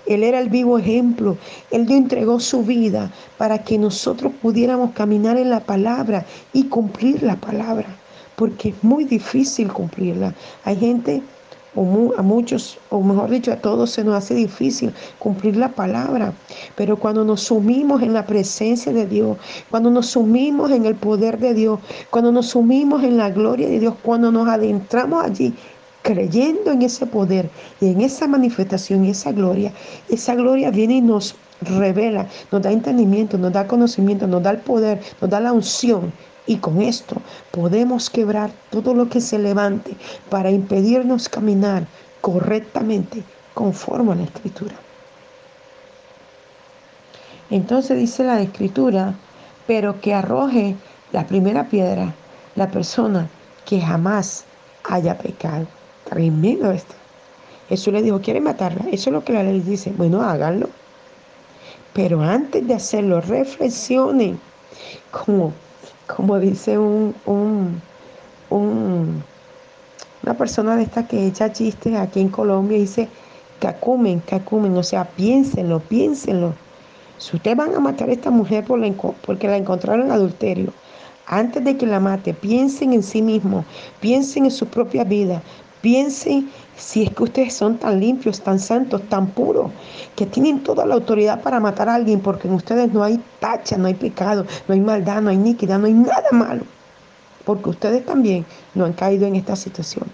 él 0.05 0.24
era 0.24 0.39
el 0.39 0.50
vivo 0.50 0.77
ejemplo. 0.77 1.38
Él 1.72 1.86
Dios 1.86 2.00
entregó 2.00 2.39
su 2.39 2.63
vida 2.63 3.12
para 3.38 3.63
que 3.63 3.77
nosotros 3.77 4.31
pudiéramos 4.41 4.91
caminar 4.91 5.38
en 5.38 5.50
la 5.50 5.60
palabra 5.60 6.25
y 6.53 6.63
cumplir 6.65 7.24
la 7.24 7.36
palabra. 7.36 7.88
Porque 8.36 8.69
es 8.69 8.84
muy 8.84 9.03
difícil 9.03 9.72
cumplirla. 9.72 10.34
Hay 10.63 10.77
gente, 10.77 11.22
o 11.75 12.13
a 12.17 12.22
muchos, 12.22 12.77
o 12.89 13.01
mejor 13.01 13.29
dicho, 13.29 13.51
a 13.51 13.57
todos 13.57 13.91
se 13.91 14.03
nos 14.03 14.15
hace 14.15 14.36
difícil 14.36 14.93
cumplir 15.19 15.57
la 15.57 15.69
palabra. 15.69 16.34
Pero 16.75 16.98
cuando 16.98 17.25
nos 17.25 17.41
sumimos 17.41 18.01
en 18.01 18.13
la 18.13 18.25
presencia 18.25 18.93
de 18.93 19.07
Dios, 19.07 19.38
cuando 19.69 19.89
nos 19.89 20.07
sumimos 20.07 20.72
en 20.72 20.86
el 20.86 20.96
poder 20.96 21.39
de 21.39 21.53
Dios, 21.53 21.79
cuando 22.10 22.31
nos 22.31 22.48
sumimos 22.48 23.03
en 23.03 23.17
la 23.17 23.29
gloria 23.29 23.67
de 23.67 23.79
Dios, 23.79 23.96
cuando 24.03 24.31
nos 24.31 24.48
adentramos 24.48 25.24
allí, 25.24 25.53
creyendo 26.07 26.71
en 26.71 26.83
ese 26.83 27.05
poder 27.05 27.49
y 27.81 27.91
en 27.91 27.99
esa 27.99 28.29
manifestación 28.29 29.03
y 29.03 29.09
esa 29.09 29.33
gloria, 29.33 29.73
esa 30.07 30.35
gloria 30.35 30.71
viene 30.71 30.95
y 30.95 31.01
nos 31.01 31.35
revela, 31.59 32.27
nos 32.49 32.61
da 32.61 32.71
entendimiento, 32.71 33.37
nos 33.37 33.51
da 33.51 33.67
conocimiento, 33.67 34.25
nos 34.25 34.41
da 34.41 34.51
el 34.51 34.59
poder, 34.59 35.01
nos 35.19 35.29
da 35.29 35.41
la 35.41 35.51
unción. 35.51 36.13
Y 36.45 36.59
con 36.59 36.81
esto 36.81 37.17
podemos 37.51 38.09
quebrar 38.09 38.51
todo 38.69 38.93
lo 38.93 39.09
que 39.09 39.19
se 39.19 39.37
levante 39.37 39.97
para 40.29 40.49
impedirnos 40.49 41.27
caminar 41.27 41.85
correctamente 42.21 43.21
conforme 43.53 44.13
a 44.13 44.15
la 44.15 44.23
escritura. 44.23 44.75
Entonces 47.49 47.97
dice 47.97 48.23
la 48.23 48.41
escritura, 48.41 49.13
pero 49.67 49.99
que 49.99 50.13
arroje 50.13 50.77
la 51.11 51.27
primera 51.27 51.67
piedra 51.67 52.13
la 52.55 52.71
persona 52.71 53.27
que 53.65 53.81
jamás 53.81 54.45
haya 54.85 55.17
pecado. 55.17 55.67
Tremendo 56.09 56.71
esto. 56.71 56.95
Jesús 57.69 57.93
le 57.93 58.01
dijo, 58.01 58.21
¿quieren 58.21 58.43
matarla? 58.43 58.85
Eso 58.91 59.09
es 59.09 59.13
lo 59.13 59.23
que 59.23 59.33
la 59.33 59.43
ley 59.43 59.59
dice. 59.59 59.91
Bueno, 59.95 60.21
háganlo. 60.21 60.69
Pero 61.93 62.21
antes 62.21 62.65
de 62.65 62.73
hacerlo, 62.73 63.21
reflexione. 63.21 64.37
Como, 65.11 65.53
como 66.05 66.39
dice 66.39 66.77
un, 66.77 67.13
un, 67.25 67.81
una 70.23 70.33
persona 70.37 70.75
de 70.75 70.83
esta 70.83 71.07
que 71.07 71.27
echa 71.27 71.51
chistes 71.51 71.95
aquí 71.95 72.21
en 72.21 72.29
Colombia, 72.29 72.77
dice, 72.77 73.09
cacumen, 73.59 74.19
cacumen, 74.19 74.77
o 74.77 74.83
sea, 74.83 75.05
piénsenlo, 75.05 75.79
piénsenlo. 75.79 76.53
Si 77.17 77.35
ustedes 77.35 77.57
van 77.57 77.73
a 77.73 77.79
matar 77.79 78.09
a 78.09 78.13
esta 78.13 78.29
mujer 78.29 78.63
porque 78.65 79.47
la 79.47 79.57
encontraron 79.57 80.05
en 80.05 80.11
adulterio, 80.11 80.71
antes 81.25 81.63
de 81.63 81.75
que 81.75 81.85
la 81.85 81.99
mate, 81.99 82.33
piensen 82.33 82.93
en 82.93 83.03
sí 83.03 83.21
mismo, 83.21 83.65
piensen 83.99 84.45
en 84.45 84.51
su 84.51 84.67
propia 84.67 85.03
vida, 85.03 85.41
piensen 85.81 86.50
si 86.75 87.03
es 87.03 87.12
que 87.12 87.24
ustedes 87.24 87.53
son 87.53 87.77
tan 87.77 88.00
limpios, 88.00 88.41
tan 88.41 88.60
santos, 88.60 89.01
tan 89.10 89.27
puros, 89.27 89.72
que 90.15 90.25
tienen 90.25 90.62
toda 90.63 90.86
la 90.86 90.96
autoridad 90.96 91.41
para 91.41 91.60
matar 91.60 91.89
a 91.89 91.96
alguien, 91.96 92.19
porque 92.19 92.48
en 92.48 92.53
ustedes 92.53 92.93
no 92.93 93.03
hay 93.03 93.19
tacha, 93.39 93.77
no 93.77 93.88
hay 93.88 93.96
pecado, 93.96 94.46
no 94.67 94.74
hay 94.74 94.79
maldad, 94.79 95.22
no 95.22 95.29
hay 95.29 95.36
iniquidad, 95.36 95.79
no 95.79 95.88
hay 95.88 95.93
nada 95.93 96.29
malo, 96.31 96.63
porque 97.46 97.69
ustedes 97.69 98.05
también 98.05 98.46
no 98.75 98.86
han 98.86 98.93
caído 98.93 99.25
en 99.25 99.36
esta 99.36 99.55
situación. 99.55 100.05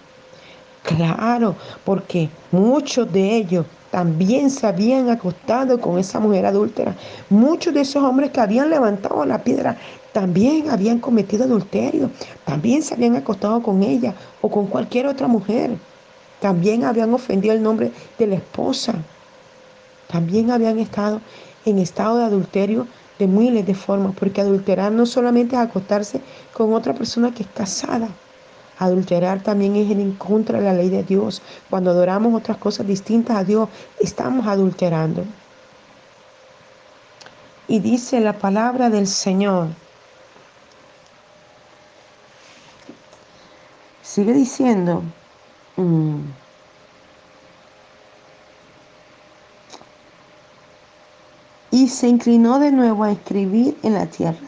Claro, 0.84 1.55
porque 1.86 2.29
muchos 2.51 3.12
de 3.12 3.38
ellos 3.38 3.65
también 3.89 4.50
se 4.50 4.67
habían 4.67 5.10
acostado 5.10 5.79
con 5.79 6.00
esa 6.00 6.20
mujer 6.20 6.46
adúltera. 6.46 6.96
Muchos 7.29 7.74
de 7.74 7.82
esos 7.82 8.03
hombres 8.03 8.32
que 8.32 8.41
habían 8.41 8.70
levantado 8.70 9.24
la 9.25 9.43
piedra 9.43 9.77
también 10.13 10.70
habían 10.70 11.00
cometido 11.00 11.43
adulterio, 11.43 12.10
también 12.46 12.82
se 12.84 12.93
habían 12.93 13.15
acostado 13.15 13.62
con 13.62 13.84
ella 13.84 14.13
o 14.41 14.50
con 14.50 14.67
cualquier 14.67 15.08
otra 15.08 15.27
mujer. 15.27 15.72
También 16.39 16.86
habían 16.86 17.13
ofendido 17.13 17.53
el 17.53 17.63
nombre 17.63 17.91
de 18.17 18.27
la 18.27 18.36
esposa. 18.36 18.93
También 20.08 20.51
habían 20.51 20.79
estado 20.79 21.20
en 21.65 21.79
estado 21.79 22.17
de 22.17 22.25
adulterio 22.25 22.88
de 23.20 23.27
miles 23.27 23.65
de 23.65 23.75
formas, 23.75 24.15
porque 24.17 24.41
adulterar 24.41 24.91
no 24.91 25.05
solamente 25.05 25.55
es 25.55 25.62
acostarse 25.62 26.22
con 26.53 26.74
otra 26.74 26.93
persona 26.93 27.34
que 27.34 27.43
es 27.43 27.50
casada, 27.50 28.10
Adulterar 28.79 29.41
también 29.41 29.75
es 29.75 29.91
en 29.91 30.13
contra 30.13 30.60
de 30.60 30.65
la 30.65 30.74
ley 30.74 30.89
de 30.89 31.03
Dios. 31.03 31.41
Cuando 31.70 31.91
adoramos 31.91 32.34
otras 32.34 32.58
cosas 32.58 32.88
distintas 32.88 33.38
a 33.38 33.43
Dios, 33.43 33.70
estamos 34.00 34.48
adulterando. 34.48 35.24
Y 37.67 37.79
dice 37.79 38.20
la 38.20 38.34
palabra 38.34 38.89
del 38.89 39.08
Señor. 39.08 39.67
Sigue 44.13 44.34
diciendo. 44.34 45.01
Mm, 45.75 46.20
y 51.72 51.88
se 51.88 52.10
inclinó 52.10 52.60
de 52.60 52.72
nuevo 52.72 53.05
a 53.05 53.12
escribir 53.12 53.75
en 53.82 53.96
la 53.96 54.05
tierra. 54.05 54.48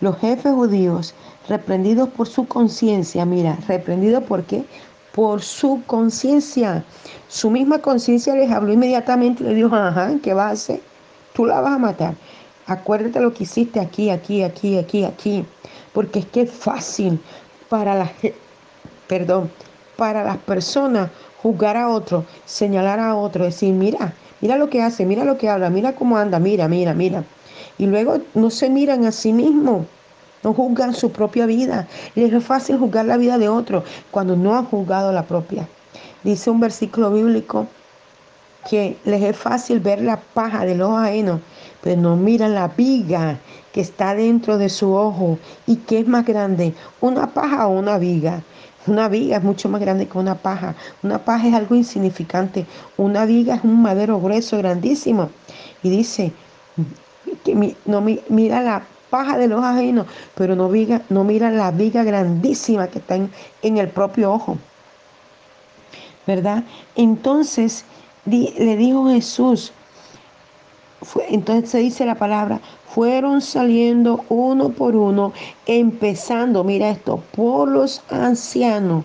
Los 0.00 0.16
jefes 0.18 0.52
judíos 0.52 1.12
reprendidos 1.48 2.08
por 2.10 2.28
su 2.28 2.46
conciencia. 2.46 3.24
Mira, 3.24 3.58
reprendidos 3.66 4.22
por 4.22 4.44
qué? 4.44 4.64
Por 5.12 5.42
su 5.42 5.82
conciencia. 5.88 6.84
Su 7.26 7.50
misma 7.50 7.80
conciencia 7.80 8.36
les 8.36 8.52
habló 8.52 8.72
inmediatamente 8.72 9.42
y 9.42 9.48
le 9.48 9.54
dijo, 9.54 9.74
ajá, 9.74 10.12
¿qué 10.22 10.34
vas 10.34 10.46
a 10.46 10.50
hacer? 10.52 10.80
Tú 11.32 11.46
la 11.46 11.60
vas 11.60 11.72
a 11.72 11.78
matar. 11.78 12.14
Acuérdate 12.68 13.18
lo 13.18 13.34
que 13.34 13.42
hiciste 13.42 13.80
aquí, 13.80 14.10
aquí, 14.10 14.44
aquí, 14.44 14.78
aquí, 14.78 15.02
aquí. 15.02 15.44
Porque 15.92 16.20
es 16.20 16.26
que 16.26 16.42
es 16.42 16.52
fácil 16.52 17.18
para 17.68 17.96
las, 17.96 18.10
perdón, 19.06 19.50
para 19.96 20.24
las 20.24 20.38
personas 20.38 21.10
juzgar 21.42 21.76
a 21.76 21.88
otro, 21.88 22.24
señalar 22.44 23.00
a 23.00 23.14
otro, 23.14 23.44
decir, 23.44 23.72
mira, 23.72 24.14
mira 24.40 24.56
lo 24.56 24.70
que 24.70 24.82
hace, 24.82 25.06
mira 25.06 25.24
lo 25.24 25.38
que 25.38 25.48
habla, 25.48 25.70
mira 25.70 25.94
cómo 25.94 26.16
anda, 26.16 26.38
mira, 26.38 26.68
mira, 26.68 26.94
mira. 26.94 27.24
Y 27.78 27.86
luego 27.86 28.18
no 28.34 28.50
se 28.50 28.70
miran 28.70 29.04
a 29.04 29.12
sí 29.12 29.32
mismos 29.32 29.86
no 30.44 30.52
juzgan 30.52 30.94
su 30.94 31.10
propia 31.10 31.46
vida. 31.46 31.88
Les 32.14 32.32
es 32.32 32.44
fácil 32.44 32.78
juzgar 32.78 33.06
la 33.06 33.16
vida 33.16 33.38
de 33.38 33.48
otro 33.48 33.82
cuando 34.10 34.36
no 34.36 34.54
han 34.54 34.66
juzgado 34.66 35.10
la 35.10 35.24
propia. 35.24 35.66
Dice 36.22 36.50
un 36.50 36.60
versículo 36.60 37.10
bíblico 37.10 37.66
que 38.68 38.96
les 39.04 39.22
es 39.22 39.36
fácil 39.36 39.80
ver 39.80 40.00
la 40.02 40.20
paja 40.20 40.64
del 40.64 40.82
ojo 40.82 40.98
ajeno, 40.98 41.40
pero 41.82 42.00
no 42.00 42.16
miran 42.16 42.54
la 42.54 42.68
viga 42.68 43.38
que 43.72 43.80
está 43.80 44.14
dentro 44.14 44.56
de 44.56 44.68
su 44.68 44.94
ojo 44.94 45.38
y 45.66 45.76
que 45.76 45.98
es 45.98 46.06
más 46.06 46.24
grande, 46.24 46.74
una 47.00 47.32
paja 47.32 47.66
o 47.66 47.78
una 47.78 47.98
viga. 47.98 48.42
Una 48.86 49.08
viga 49.08 49.38
es 49.38 49.42
mucho 49.42 49.68
más 49.68 49.80
grande 49.80 50.06
que 50.06 50.18
una 50.18 50.34
paja. 50.34 50.74
Una 51.02 51.18
paja 51.18 51.48
es 51.48 51.54
algo 51.54 51.74
insignificante. 51.74 52.66
Una 52.96 53.24
viga 53.24 53.54
es 53.54 53.64
un 53.64 53.80
madero 53.80 54.20
grueso, 54.20 54.58
grandísimo. 54.58 55.30
Y 55.82 55.90
dice 55.90 56.32
que 57.44 57.76
no 57.86 58.00
mira 58.00 58.62
la 58.62 58.82
paja 59.10 59.38
de 59.38 59.46
los 59.46 59.62
ajenos, 59.62 60.06
pero 60.34 60.56
no, 60.56 60.68
viga, 60.68 61.02
no 61.08 61.22
miran 61.22 61.56
la 61.56 61.70
viga 61.70 62.02
grandísima 62.02 62.88
que 62.88 62.98
está 62.98 63.14
en, 63.14 63.78
el 63.78 63.88
propio 63.88 64.32
ojo. 64.32 64.58
¿Verdad? 66.26 66.64
Entonces 66.96 67.84
le 68.26 68.76
dijo 68.76 69.08
Jesús, 69.08 69.72
entonces 71.28 71.70
se 71.70 71.78
dice 71.78 72.06
la 72.06 72.14
palabra, 72.14 72.60
fueron 72.88 73.40
saliendo 73.40 74.24
uno 74.28 74.70
por 74.70 74.96
uno, 74.96 75.32
empezando, 75.66 76.64
mira 76.64 76.90
esto, 76.90 77.22
por 77.34 77.68
los 77.68 78.02
ancianos, 78.10 79.04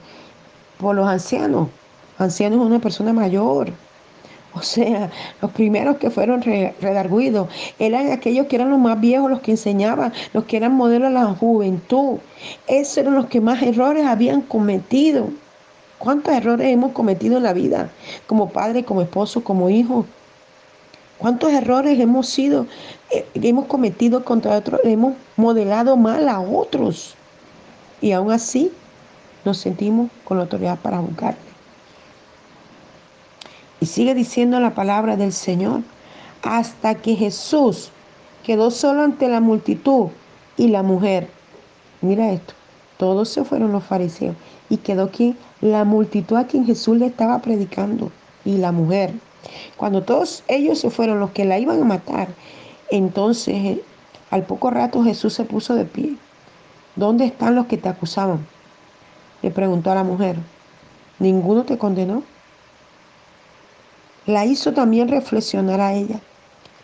por 0.80 0.96
los 0.96 1.08
ancianos. 1.08 1.70
Anciano 2.18 2.58
es 2.58 2.62
una 2.62 2.80
persona 2.80 3.14
mayor, 3.14 3.72
o 4.54 4.62
sea, 4.62 5.12
los 5.42 5.52
primeros 5.52 5.98
que 5.98 6.10
fueron 6.10 6.42
redarguidos 6.42 7.50
eran 7.78 8.12
aquellos 8.12 8.48
que 8.48 8.56
eran 8.56 8.72
los 8.72 8.80
más 8.80 9.00
viejos, 9.00 9.30
los 9.30 9.42
que 9.42 9.52
enseñaban, 9.52 10.12
los 10.34 10.46
que 10.46 10.58
eran 10.58 10.74
modelos 10.74 11.10
de 11.10 11.14
la 11.14 11.26
juventud. 11.26 12.18
Esos 12.68 12.98
eran 12.98 13.16
los 13.16 13.28
que 13.28 13.42
más 13.42 13.62
errores 13.62 14.06
habían 14.06 14.42
cometido. 14.42 15.30
¿Cuántos 16.00 16.34
errores 16.34 16.68
hemos 16.68 16.94
cometido 16.94 17.38
en 17.38 17.44
la 17.44 17.54
vida? 17.54 17.90
Como 18.26 18.50
padre, 18.50 18.84
como 18.84 19.02
esposo, 19.02 19.44
como 19.44 19.70
hijo. 19.70 20.06
¿Cuántos 21.20 21.52
errores 21.52 22.00
hemos 22.00 22.30
sido, 22.30 22.66
eh, 23.12 23.28
hemos 23.36 23.66
cometido 23.66 24.24
contra 24.24 24.56
otros? 24.56 24.80
Hemos 24.86 25.16
modelado 25.36 25.98
mal 25.98 26.30
a 26.30 26.40
otros. 26.40 27.16
Y 28.02 28.14
aún 28.14 28.32
así 28.32 28.72
nos 29.44 29.58
sentimos 29.58 30.10
con 30.24 30.38
la 30.38 30.44
autoridad 30.44 30.80
para 30.80 31.00
juzgar. 31.00 31.36
Y 33.82 33.86
sigue 33.86 34.16
diciendo 34.16 34.62
la 34.62 34.74
palabra 34.74 35.18
del 35.18 35.34
Señor 35.34 35.82
hasta 36.42 36.96
que 36.96 37.16
Jesús 37.16 37.92
quedó 38.46 38.72
solo 38.72 39.04
ante 39.04 39.28
la 39.28 39.42
multitud 39.42 40.08
y 40.56 40.70
la 40.70 40.84
mujer. 40.84 41.30
Mira 42.00 42.32
esto, 42.32 42.54
todos 42.98 43.28
se 43.28 43.44
fueron 43.44 43.74
los 43.74 43.84
fariseos 43.84 44.38
y 44.70 44.78
quedó 44.78 45.04
aquí 45.04 45.36
la 45.60 45.84
multitud 45.84 46.38
a 46.38 46.48
quien 46.48 46.66
Jesús 46.66 46.98
le 46.98 47.08
estaba 47.08 47.40
predicando 47.40 48.10
y 48.46 48.58
la 48.58 48.72
mujer. 48.72 49.14
Cuando 49.78 50.04
todos 50.04 50.44
ellos 50.48 50.80
se 50.80 50.90
fueron, 50.90 51.20
los 51.20 51.32
que 51.32 51.46
la 51.46 51.60
iban 51.60 51.82
a 51.82 51.86
matar, 51.86 52.28
entonces 52.90 53.56
eh, 53.56 53.84
al 54.32 54.44
poco 54.44 54.70
rato 54.70 55.04
Jesús 55.04 55.34
se 55.34 55.46
puso 55.46 55.76
de 55.76 55.86
pie. 55.86 56.16
¿Dónde 56.96 57.26
están 57.26 57.56
los 57.56 57.68
que 57.68 57.78
te 57.78 57.90
acusaban? 57.90 58.46
Le 59.42 59.52
preguntó 59.52 59.92
a 59.92 59.96
la 59.96 60.04
mujer. 60.04 60.36
¿Ninguno 61.20 61.64
te 61.64 61.78
condenó? 61.78 62.24
la 64.30 64.46
hizo 64.46 64.74
también 64.74 65.08
reflexionar 65.08 65.82
a 65.82 65.94
ella. 65.94 66.20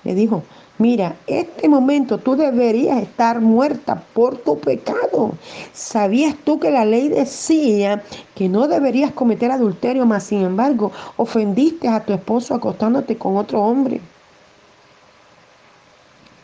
Le 0.04 0.16
dijo, 0.16 0.44
mira, 0.78 1.16
este 1.28 1.68
momento 1.70 2.18
tú 2.18 2.36
deberías 2.36 3.02
estar 3.02 3.42
muerta 3.42 4.04
por 4.14 4.38
tu 4.38 4.60
pecado. 4.60 5.34
¿Sabías 5.74 6.36
tú 6.44 6.60
que 6.60 6.72
la 6.72 6.86
ley 6.86 7.10
decía 7.10 8.04
que 8.36 8.50
no 8.50 8.68
deberías 8.68 9.12
cometer 9.12 9.52
adulterio, 9.52 10.06
mas 10.06 10.24
sin 10.24 10.44
embargo 10.44 10.92
ofendiste 11.18 11.88
a 11.88 12.04
tu 12.04 12.14
esposo 12.14 12.54
acostándote 12.54 13.18
con 13.18 13.38
otro 13.38 13.62
hombre? 13.62 14.02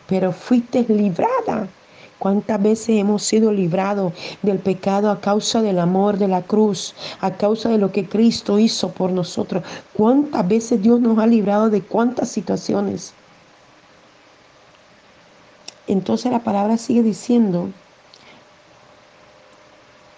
Pero 0.08 0.32
fuiste 0.32 0.84
librada 0.88 1.68
¿Cuántas 2.22 2.62
veces 2.62 2.90
hemos 2.90 3.24
sido 3.24 3.52
librados 3.52 4.12
del 4.42 4.60
pecado 4.60 5.10
a 5.10 5.20
causa 5.20 5.60
del 5.60 5.80
amor 5.80 6.18
de 6.18 6.28
la 6.28 6.42
cruz, 6.42 6.94
a 7.20 7.32
causa 7.32 7.68
de 7.68 7.78
lo 7.78 7.90
que 7.90 8.08
Cristo 8.08 8.60
hizo 8.60 8.92
por 8.92 9.10
nosotros? 9.10 9.64
¿Cuántas 9.92 10.46
veces 10.46 10.80
Dios 10.80 11.00
nos 11.00 11.18
ha 11.18 11.26
librado 11.26 11.68
de 11.68 11.82
cuántas 11.82 12.28
situaciones? 12.28 13.12
Entonces 15.92 16.32
la 16.32 16.42
palabra 16.42 16.78
sigue 16.78 17.02
diciendo, 17.02 17.68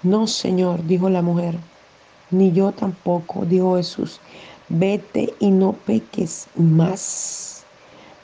no 0.05 0.29
Señor, 0.29 0.87
dijo 0.87 1.11
la 1.11 1.21
mujer, 1.21 1.59
ni 2.31 2.53
yo 2.53 2.71
tampoco, 2.71 3.45
dijo 3.45 3.77
Jesús, 3.77 4.21
vete 4.69 5.35
y 5.41 5.51
no 5.51 5.73
peques 5.73 6.47
más. 6.55 7.65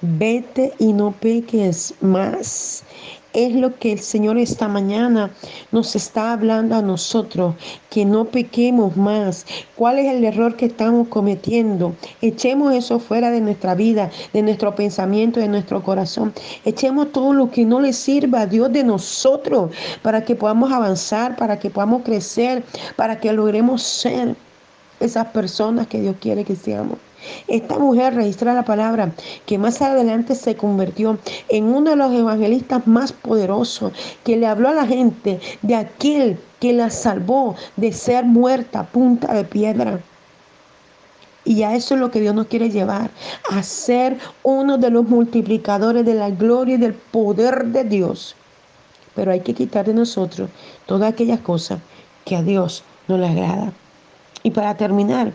Vete 0.00 0.74
y 0.78 0.92
no 0.92 1.10
peques 1.10 1.94
más. 2.00 2.84
Es 3.32 3.54
lo 3.54 3.76
que 3.78 3.92
el 3.92 4.00
Señor 4.00 4.38
esta 4.38 4.68
mañana 4.68 5.30
nos 5.72 5.94
está 5.94 6.32
hablando 6.32 6.74
a 6.76 6.82
nosotros, 6.82 7.54
que 7.88 8.04
no 8.04 8.24
pequemos 8.24 8.96
más. 8.96 9.46
¿Cuál 9.76 9.98
es 9.98 10.12
el 10.12 10.24
error 10.24 10.56
que 10.56 10.66
estamos 10.66 11.08
cometiendo? 11.08 11.94
Echemos 12.20 12.74
eso 12.74 12.98
fuera 12.98 13.30
de 13.30 13.40
nuestra 13.40 13.74
vida, 13.74 14.10
de 14.32 14.42
nuestro 14.42 14.74
pensamiento, 14.74 15.40
de 15.40 15.48
nuestro 15.48 15.82
corazón. 15.82 16.32
Echemos 16.64 17.12
todo 17.12 17.32
lo 17.32 17.50
que 17.50 17.64
no 17.64 17.80
le 17.80 17.92
sirva 17.92 18.42
a 18.42 18.46
Dios 18.46 18.72
de 18.72 18.84
nosotros 18.84 19.70
para 20.02 20.24
que 20.24 20.34
podamos 20.34 20.72
avanzar, 20.72 21.36
para 21.36 21.58
que 21.58 21.70
podamos 21.70 22.02
crecer, 22.02 22.64
para 22.96 23.20
que 23.20 23.32
logremos 23.32 23.82
ser 23.82 24.34
esas 24.98 25.26
personas 25.28 25.86
que 25.86 26.00
Dios 26.00 26.16
quiere 26.20 26.44
que 26.44 26.56
seamos. 26.56 26.98
Esta 27.48 27.78
mujer 27.78 28.14
registra 28.14 28.54
la 28.54 28.64
palabra 28.64 29.12
que 29.46 29.58
más 29.58 29.82
adelante 29.82 30.34
se 30.34 30.56
convirtió 30.56 31.18
en 31.48 31.64
uno 31.64 31.90
de 31.90 31.96
los 31.96 32.12
evangelistas 32.12 32.86
más 32.86 33.12
poderosos, 33.12 33.92
que 34.24 34.36
le 34.36 34.46
habló 34.46 34.68
a 34.68 34.74
la 34.74 34.86
gente 34.86 35.40
de 35.62 35.74
aquel 35.74 36.38
que 36.60 36.72
la 36.72 36.90
salvó 36.90 37.56
de 37.76 37.92
ser 37.92 38.24
muerta 38.24 38.80
a 38.80 38.86
punta 38.86 39.32
de 39.32 39.44
piedra. 39.44 40.00
Y 41.44 41.62
a 41.62 41.74
eso 41.74 41.94
es 41.94 42.00
lo 42.00 42.10
que 42.10 42.20
Dios 42.20 42.34
nos 42.34 42.46
quiere 42.46 42.70
llevar, 42.70 43.10
a 43.50 43.62
ser 43.62 44.18
uno 44.42 44.76
de 44.76 44.90
los 44.90 45.08
multiplicadores 45.08 46.04
de 46.04 46.14
la 46.14 46.30
gloria 46.30 46.74
y 46.74 46.78
del 46.78 46.94
poder 46.94 47.66
de 47.66 47.84
Dios. 47.84 48.36
Pero 49.14 49.32
hay 49.32 49.40
que 49.40 49.54
quitar 49.54 49.86
de 49.86 49.94
nosotros 49.94 50.50
todas 50.86 51.12
aquellas 51.12 51.40
cosas 51.40 51.80
que 52.24 52.36
a 52.36 52.42
Dios 52.42 52.84
no 53.08 53.16
le 53.16 53.26
agrada. 53.26 53.72
Y 54.42 54.50
para 54.50 54.76
terminar, 54.76 55.32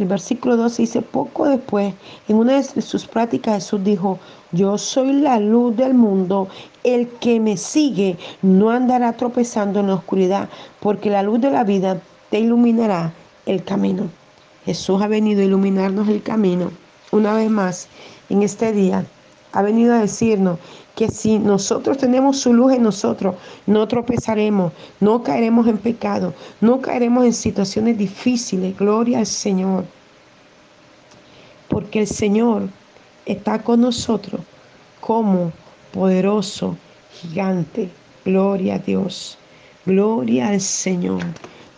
el 0.00 0.06
versículo 0.06 0.56
12 0.56 0.82
dice, 0.82 1.02
poco 1.02 1.46
después, 1.46 1.94
en 2.28 2.36
una 2.36 2.60
de 2.60 2.82
sus 2.82 3.06
prácticas 3.06 3.56
Jesús 3.56 3.84
dijo, 3.84 4.18
yo 4.50 4.78
soy 4.78 5.12
la 5.12 5.38
luz 5.38 5.76
del 5.76 5.94
mundo, 5.94 6.48
el 6.84 7.08
que 7.20 7.38
me 7.38 7.56
sigue 7.56 8.16
no 8.40 8.70
andará 8.70 9.12
tropezando 9.12 9.80
en 9.80 9.88
la 9.88 9.94
oscuridad, 9.94 10.48
porque 10.80 11.10
la 11.10 11.22
luz 11.22 11.40
de 11.40 11.50
la 11.50 11.64
vida 11.64 12.00
te 12.30 12.40
iluminará 12.40 13.12
el 13.44 13.62
camino. 13.62 14.08
Jesús 14.64 15.02
ha 15.02 15.06
venido 15.06 15.42
a 15.42 15.44
iluminarnos 15.44 16.08
el 16.08 16.22
camino 16.22 16.70
una 17.12 17.34
vez 17.34 17.50
más 17.50 17.88
en 18.30 18.42
este 18.42 18.72
día. 18.72 19.04
Ha 19.52 19.62
venido 19.62 19.94
a 19.94 20.00
decirnos 20.00 20.58
que 20.94 21.08
si 21.08 21.38
nosotros 21.38 21.98
tenemos 21.98 22.38
su 22.38 22.52
luz 22.52 22.72
en 22.72 22.82
nosotros, 22.82 23.34
no 23.66 23.88
tropezaremos, 23.88 24.72
no 25.00 25.22
caeremos 25.22 25.66
en 25.66 25.78
pecado, 25.78 26.34
no 26.60 26.80
caeremos 26.80 27.24
en 27.24 27.32
situaciones 27.32 27.98
difíciles. 27.98 28.76
Gloria 28.76 29.18
al 29.18 29.26
Señor. 29.26 29.84
Porque 31.68 32.00
el 32.00 32.06
Señor 32.06 32.68
está 33.26 33.62
con 33.62 33.80
nosotros 33.80 34.40
como 35.00 35.52
poderoso 35.92 36.76
gigante. 37.12 37.88
Gloria 38.24 38.74
a 38.74 38.78
Dios. 38.78 39.38
Gloria 39.86 40.48
al 40.48 40.60
Señor 40.60 41.22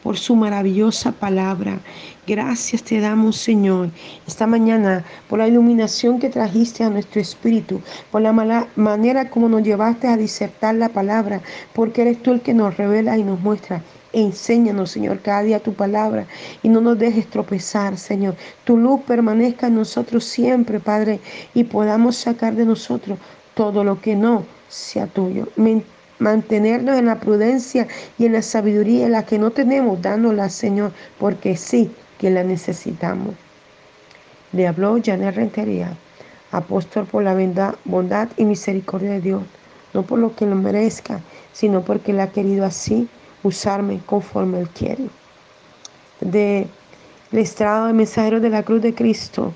por 0.02 0.18
su 0.18 0.36
maravillosa 0.36 1.12
palabra. 1.12 1.78
Gracias 2.26 2.82
te 2.82 3.00
damos, 3.00 3.36
Señor, 3.36 3.90
esta 4.26 4.46
mañana 4.46 5.04
por 5.28 5.38
la 5.38 5.48
iluminación 5.48 6.18
que 6.18 6.28
trajiste 6.28 6.84
a 6.84 6.90
nuestro 6.90 7.20
espíritu, 7.20 7.80
por 8.10 8.22
la 8.22 8.32
mala 8.32 8.68
manera 8.76 9.30
como 9.30 9.48
nos 9.48 9.62
llevaste 9.62 10.08
a 10.08 10.16
disertar 10.16 10.74
la 10.74 10.88
palabra, 10.88 11.40
porque 11.72 12.02
eres 12.02 12.22
tú 12.22 12.32
el 12.32 12.40
que 12.40 12.54
nos 12.54 12.76
revela 12.76 13.16
y 13.16 13.24
nos 13.24 13.40
muestra. 13.40 13.82
Enséñanos, 14.12 14.90
Señor, 14.90 15.20
cada 15.20 15.42
día 15.42 15.60
tu 15.60 15.72
palabra 15.72 16.26
y 16.62 16.68
no 16.68 16.80
nos 16.80 16.98
dejes 16.98 17.28
tropezar, 17.28 17.96
Señor. 17.96 18.36
Tu 18.64 18.76
luz 18.76 19.00
permanezca 19.06 19.68
en 19.68 19.76
nosotros 19.76 20.24
siempre, 20.24 20.80
Padre, 20.80 21.20
y 21.54 21.64
podamos 21.64 22.16
sacar 22.16 22.54
de 22.54 22.66
nosotros 22.66 23.18
todo 23.54 23.84
lo 23.84 24.00
que 24.00 24.14
no 24.14 24.44
sea 24.68 25.06
tuyo 25.06 25.48
mantenernos 26.22 26.96
en 26.96 27.06
la 27.06 27.18
prudencia 27.18 27.88
y 28.16 28.26
en 28.26 28.32
la 28.32 28.42
sabiduría 28.42 29.08
la 29.08 29.26
que 29.26 29.38
no 29.38 29.50
tenemos, 29.50 30.00
dándola, 30.00 30.48
Señor, 30.48 30.92
porque 31.18 31.56
sí 31.56 31.90
que 32.18 32.30
la 32.30 32.44
necesitamos. 32.44 33.34
Le 34.52 34.68
habló 34.68 34.98
Janet 35.02 35.34
Rentería, 35.34 35.96
apóstol 36.52 37.06
por 37.06 37.24
la 37.24 37.36
bondad 37.84 38.28
y 38.36 38.44
misericordia 38.44 39.10
de 39.10 39.20
Dios, 39.20 39.42
no 39.92 40.02
por 40.02 40.18
lo 40.20 40.34
que 40.36 40.46
lo 40.46 40.54
merezca, 40.54 41.20
sino 41.52 41.82
porque 41.82 42.12
Él 42.12 42.20
ha 42.20 42.30
querido 42.30 42.64
así 42.64 43.08
usarme 43.42 44.00
conforme 44.06 44.60
Él 44.60 44.68
quiere. 44.68 45.08
De 46.20 46.68
el 47.32 47.38
estrado 47.38 47.86
de 47.86 47.94
mensajeros 47.94 48.42
de 48.42 48.50
la 48.50 48.62
Cruz 48.62 48.82
de 48.82 48.94
Cristo, 48.94 49.52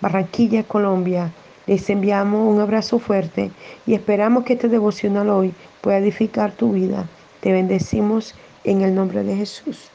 Barranquilla, 0.00 0.64
Colombia, 0.64 1.30
les 1.66 1.88
enviamos 1.88 2.52
un 2.52 2.60
abrazo 2.60 2.98
fuerte 2.98 3.52
y 3.86 3.94
esperamos 3.94 4.44
que 4.44 4.54
este 4.54 4.68
devocional 4.68 5.28
hoy 5.28 5.54
pueda 5.80 5.98
edificar 5.98 6.52
tu 6.52 6.72
vida. 6.72 7.08
Te 7.40 7.52
bendecimos 7.52 8.34
en 8.64 8.82
el 8.82 8.94
nombre 8.94 9.22
de 9.24 9.36
Jesús. 9.36 9.90